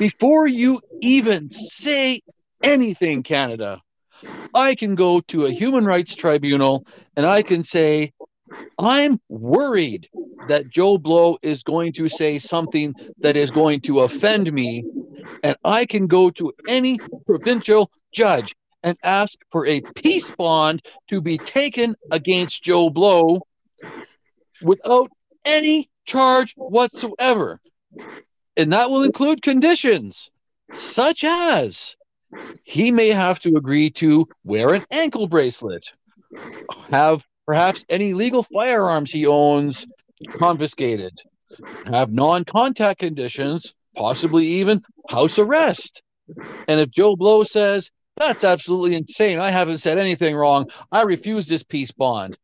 [0.00, 2.20] before you even say
[2.62, 3.80] anything, Canada,
[4.52, 6.86] I can go to a human rights tribunal
[7.16, 8.12] and I can say,
[8.78, 10.08] I'm worried
[10.48, 14.84] that Joe Blow is going to say something that is going to offend me,
[15.42, 21.20] and I can go to any provincial judge and ask for a peace bond to
[21.20, 23.40] be taken against Joe Blow
[24.62, 25.10] without
[25.44, 27.60] any charge whatsoever.
[28.56, 30.30] And that will include conditions
[30.72, 31.96] such as
[32.62, 35.84] he may have to agree to wear an ankle bracelet,
[36.90, 39.86] have perhaps any legal firearms he owns
[40.32, 41.18] confiscated,
[41.86, 46.02] have non contact conditions, possibly even house arrest.
[46.68, 49.38] And if Joe Blow says, that's absolutely insane.
[49.38, 50.68] I haven't said anything wrong.
[50.92, 52.36] I refuse this peace bond.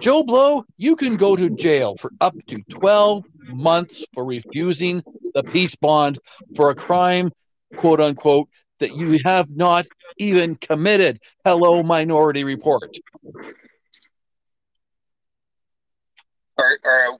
[0.00, 5.04] Joe Blow, you can go to jail for up to 12 months for refusing
[5.34, 6.18] the peace bond
[6.56, 7.30] for a crime,
[7.76, 8.48] quote unquote,
[8.80, 9.86] that you have not
[10.16, 11.20] even committed.
[11.44, 12.90] Hello, Minority Report.
[16.88, 17.18] Are,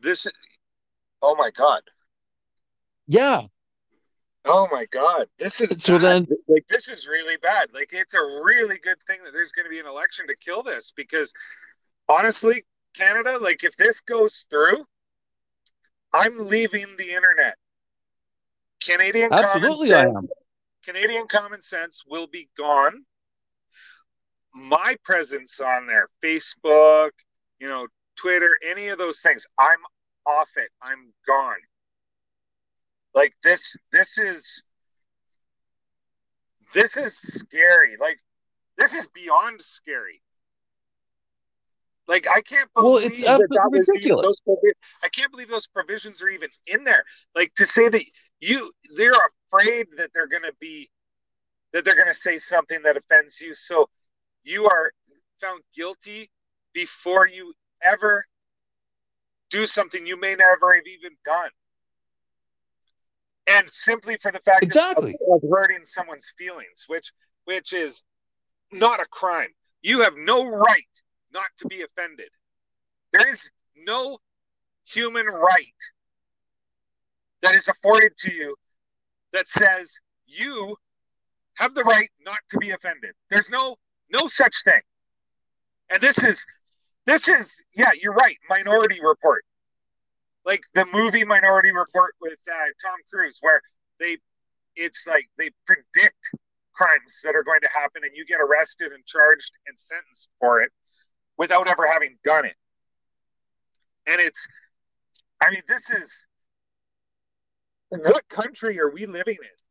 [0.00, 0.26] this,
[1.20, 1.82] oh my God.
[3.06, 3.42] Yeah.
[4.44, 5.26] Oh my God.
[5.38, 6.26] This is so bad.
[6.26, 7.68] then, like, this is really bad.
[7.74, 10.62] Like, it's a really good thing that there's going to be an election to kill
[10.62, 11.32] this because
[12.08, 12.64] honestly,
[12.94, 14.84] Canada, like, if this goes through,
[16.12, 17.56] I'm leaving the internet.
[18.82, 20.22] Canadian absolutely, common I am.
[20.22, 20.32] sense,
[20.84, 23.04] Canadian common sense will be gone.
[24.54, 27.10] My presence on there, Facebook,
[27.60, 27.86] you know,
[28.16, 29.78] Twitter, any of those things, I'm
[30.26, 30.70] off it.
[30.82, 31.60] I'm gone.
[33.14, 34.64] Like this, this is
[36.74, 37.96] this is scary.
[38.00, 38.18] Like
[38.76, 40.22] this is beyond scary.
[42.06, 44.72] Like I can't believe Well, it's that, that absolutely was even those provi-
[45.02, 47.04] I can't believe those provisions are even in there.
[47.34, 48.04] Like to say that
[48.40, 49.12] you they're
[49.52, 50.88] afraid that they're going to be
[51.72, 53.88] that they're going to say something that offends you, so
[54.48, 54.90] you are
[55.40, 56.30] found guilty
[56.72, 58.24] before you ever
[59.50, 61.50] do something you may never have even done.
[63.46, 65.14] And simply for the fact Exactly.
[65.30, 67.12] of, hurting someone's feelings, which
[67.44, 68.02] which is
[68.72, 69.48] not a crime.
[69.80, 70.94] You have no right
[71.32, 72.28] not to be offended.
[73.12, 74.18] There is no
[74.84, 75.66] human right
[77.42, 78.54] that is afforded to you
[79.32, 79.94] that says
[80.26, 80.76] you
[81.54, 83.12] have the right not to be offended.
[83.30, 83.76] There's no
[84.10, 84.80] no such thing.
[85.90, 86.44] And this is
[87.06, 88.36] this is yeah, you're right.
[88.48, 89.44] Minority Report,
[90.44, 93.60] like the movie Minority Report with uh, Tom Cruise, where
[94.00, 94.18] they
[94.76, 96.18] it's like they predict
[96.74, 100.62] crimes that are going to happen, and you get arrested and charged and sentenced for
[100.62, 100.70] it
[101.36, 102.56] without ever having done it.
[104.06, 104.46] And it's,
[105.42, 106.26] I mean, this is
[107.90, 109.67] what country are we living in?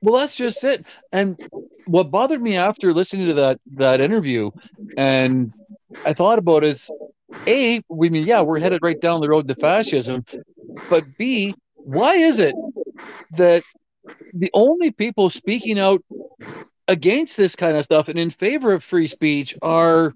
[0.00, 0.86] Well, that's just it.
[1.12, 1.38] And
[1.86, 4.50] what bothered me after listening to that that interview,
[4.96, 5.52] and
[6.04, 6.90] I thought about is,
[7.46, 10.24] a, we mean, yeah, we're headed right down the road to fascism,
[10.88, 12.54] but b, why is it
[13.32, 13.62] that
[14.32, 16.02] the only people speaking out
[16.86, 20.14] against this kind of stuff and in favor of free speech are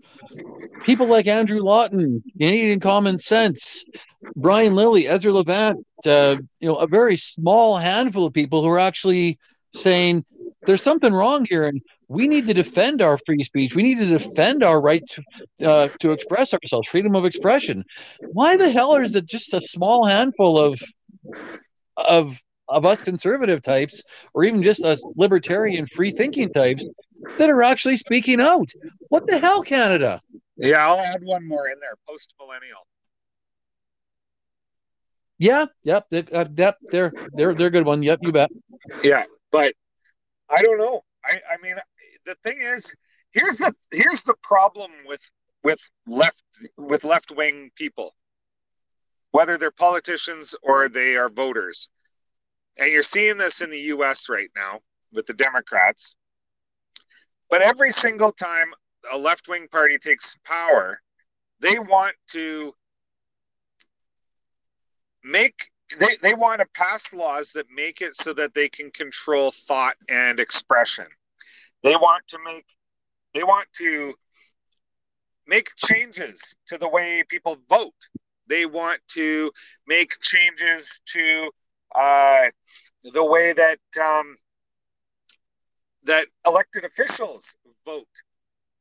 [0.85, 3.85] people like Andrew Lawton, Canadian Common Sense,
[4.37, 8.79] Brian Lilley, Ezra Levant, uh, you know, a very small handful of people who are
[8.79, 9.39] actually
[9.73, 10.25] saying
[10.67, 13.73] there's something wrong here and we need to defend our free speech.
[13.75, 17.85] We need to defend our right to, uh, to express ourselves, freedom of expression.
[18.21, 20.81] Why the hell is it just a small handful of
[21.97, 24.03] of of us conservative types,
[24.35, 26.83] or even just us libertarian, free thinking types
[27.39, 28.69] that are actually speaking out?
[29.09, 30.21] What the hell, Canada?
[30.57, 31.95] Yeah, I'll add one more in there.
[32.09, 32.87] Post millennial.
[35.39, 38.03] Yeah, yep, uh, yep, they're they're they're a good one.
[38.03, 38.51] Yep, you bet.
[39.03, 39.75] Yeah, but
[40.51, 41.03] I don't know.
[41.25, 41.77] I I mean,
[42.27, 42.93] the thing is,
[43.31, 45.21] here's the here's the problem with
[45.63, 46.43] with left
[46.77, 48.17] with left wing people,
[49.31, 51.91] whether they're politicians or they are voters,
[52.79, 54.29] and you're seeing this in the U.S.
[54.29, 54.81] right now
[55.13, 56.17] with the Democrats.
[57.49, 58.73] But every single time
[59.13, 61.01] a left wing party takes power,
[61.61, 62.73] they want to
[65.23, 69.51] make they, they want to pass laws that make it so that they can control
[69.51, 71.07] thought and expression.
[71.83, 72.67] They want to make
[73.35, 74.15] they want to
[75.47, 77.95] make changes to the way people vote.
[78.47, 79.51] They want to
[79.87, 81.51] make changes to
[81.95, 82.45] uh,
[83.05, 84.37] the way that um,
[86.05, 88.05] that elected officials vote,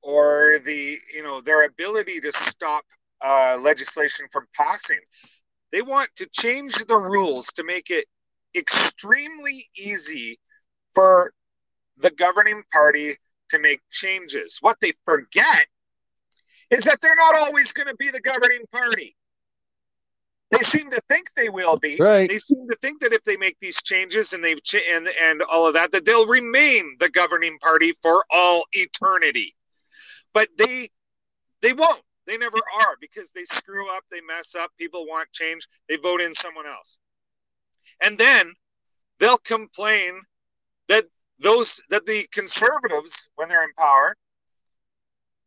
[0.02, 2.84] or the you know their ability to stop
[3.24, 5.00] uh, legislation from passing.
[5.72, 8.06] They want to change the rules to make it
[8.56, 10.40] extremely easy
[10.94, 11.34] for
[11.98, 13.16] the governing party
[13.50, 14.58] to make changes.
[14.62, 15.68] What they forget
[16.70, 19.16] is that they're not always going to be the governing party.
[20.52, 21.96] They seem to think they will be.
[21.98, 22.30] Right.
[22.30, 25.42] They seem to think that if they make these changes and they've ch- and and
[25.44, 29.56] all of that, that they'll remain the governing party for all eternity.
[30.34, 30.90] But they
[31.62, 32.02] they won't.
[32.28, 34.72] They never are because they screw up, they mess up.
[34.78, 35.68] People want change.
[35.90, 37.00] They vote in someone else.
[38.02, 38.54] And then
[39.20, 40.22] they'll complain
[40.88, 41.06] that
[41.40, 44.16] those that the conservatives, when they're in power,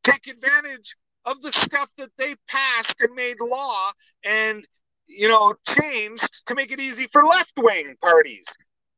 [0.02, 3.90] take advantage of the stuff that they passed and made law
[4.24, 4.66] and
[5.06, 8.46] you know changed to make it easy for left-wing parties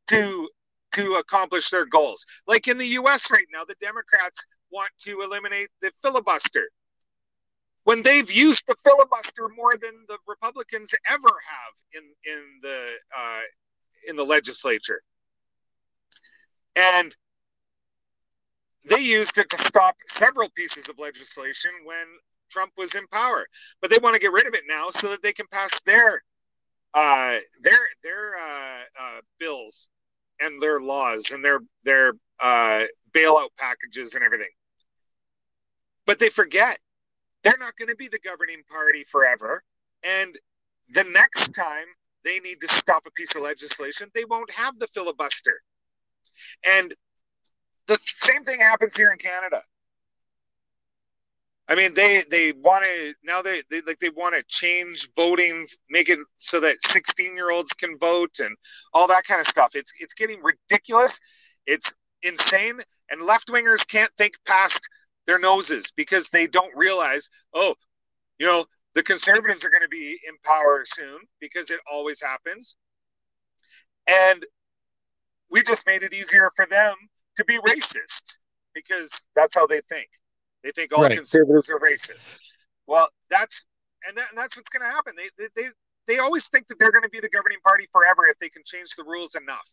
[0.08, 0.48] to
[0.92, 2.24] to accomplish their goals.
[2.46, 6.70] Like in the US right now, the Democrats want to eliminate the filibuster.
[7.86, 13.42] When they've used the filibuster more than the Republicans ever have in in the uh,
[14.08, 15.02] in the legislature,
[16.74, 17.14] and
[18.90, 22.06] they used it to stop several pieces of legislation when
[22.50, 23.46] Trump was in power.
[23.80, 26.24] But they want to get rid of it now so that they can pass their
[26.92, 29.90] uh, their their uh, uh, bills
[30.40, 32.82] and their laws and their their uh,
[33.12, 34.50] bailout packages and everything.
[36.04, 36.80] But they forget
[37.46, 39.62] they're not going to be the governing party forever,
[40.02, 40.36] and
[40.94, 41.86] the next time
[42.24, 45.60] they need to stop a piece of legislation, they won't have the filibuster.
[46.66, 46.92] And
[47.86, 49.62] the same thing happens here in Canada.
[51.68, 55.68] I mean, they they want to now they, they like they want to change voting,
[55.88, 58.56] make it so that 16 year olds can vote and
[58.92, 59.76] all that kind of stuff.
[59.76, 61.20] It's it's getting ridiculous.
[61.64, 62.80] It's insane,
[63.10, 64.80] and left wingers can't think past
[65.26, 67.74] their noses because they don't realize, oh,
[68.38, 68.64] you know,
[68.94, 72.76] the conservatives are going to be in power soon because it always happens,
[74.06, 74.44] and
[75.50, 76.94] we just made it easier for them
[77.36, 78.38] to be racist
[78.74, 80.08] because that's how they think.
[80.64, 81.14] They think all right.
[81.14, 82.56] conservatives are racist.
[82.86, 83.64] Well, that's
[84.06, 85.14] and, that, and that's what's going to happen.
[85.16, 85.68] They, they they
[86.06, 88.62] they always think that they're going to be the governing party forever if they can
[88.64, 89.68] change the rules enough.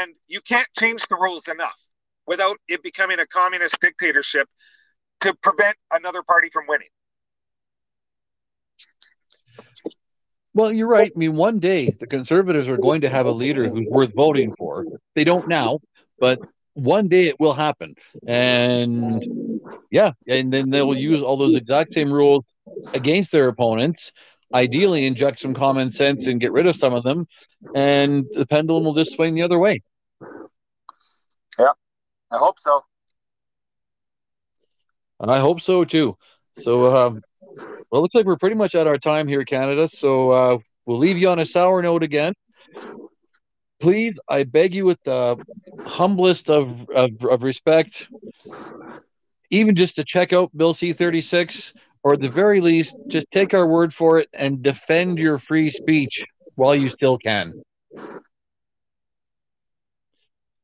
[0.00, 1.80] And you can't change the rules enough
[2.26, 4.48] without it becoming a communist dictatorship
[5.20, 6.88] to prevent another party from winning.
[10.54, 11.12] Well, you're right.
[11.14, 14.54] I mean, one day the conservatives are going to have a leader who's worth voting
[14.56, 14.86] for.
[15.14, 15.80] They don't now,
[16.18, 16.38] but
[16.72, 17.94] one day it will happen.
[18.26, 19.60] And
[19.90, 22.44] yeah, and then they will use all those exact same rules
[22.94, 24.12] against their opponents.
[24.54, 27.26] Ideally, inject some common sense and get rid of some of them,
[27.74, 29.82] and the pendulum will just swing the other way.
[32.30, 32.80] I hope so.
[35.20, 36.16] I hope so too.
[36.52, 37.22] So, um,
[37.90, 39.88] well, looks like we're pretty much at our time here, Canada.
[39.88, 42.34] So uh, we'll leave you on a sour note again
[43.80, 45.38] please, I beg you with the
[45.84, 48.08] humblest of, of, of respect,
[49.50, 53.54] even just to check out Bill C 36, or at the very least, just take
[53.54, 56.20] our word for it and defend your free speech
[56.54, 57.52] while you still can.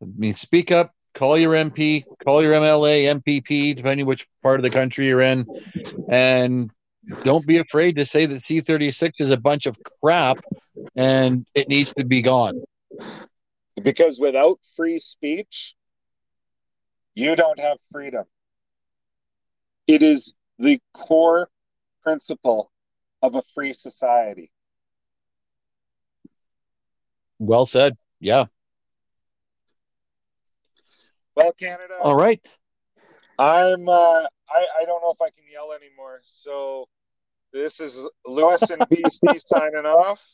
[0.02, 4.62] I mean, speak up, call your MP, call your MLA, MPP, depending which part of
[4.62, 5.46] the country you're in,
[6.08, 6.70] and
[7.22, 10.38] don't be afraid to say that C36 is a bunch of crap
[10.96, 12.62] and it needs to be gone.
[13.82, 15.74] Because without free speech,
[17.14, 18.24] you don't have freedom.
[19.86, 21.48] It is the core
[22.02, 22.70] principle
[23.22, 24.50] of a free society.
[27.38, 27.96] Well said.
[28.20, 28.46] Yeah.
[31.36, 31.94] Well, Canada.
[32.02, 32.40] All right.
[33.38, 33.88] I'm.
[33.88, 36.20] Uh, I I don't know if I can yell anymore.
[36.22, 36.86] So
[37.52, 40.24] this is Lewis and BC signing off.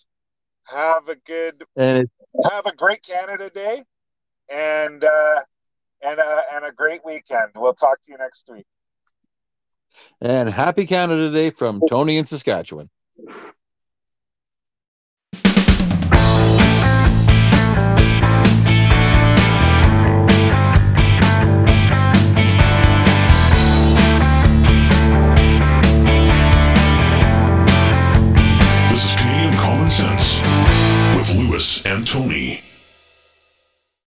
[0.64, 2.08] Have a good and
[2.50, 3.84] have a great Canada Day,
[4.50, 5.42] and uh,
[6.02, 7.52] and uh, and a great weekend.
[7.56, 8.66] We'll talk to you next week.
[10.20, 12.90] And happy Canada Day from Tony in Saskatchewan.
[31.84, 32.67] and Tony.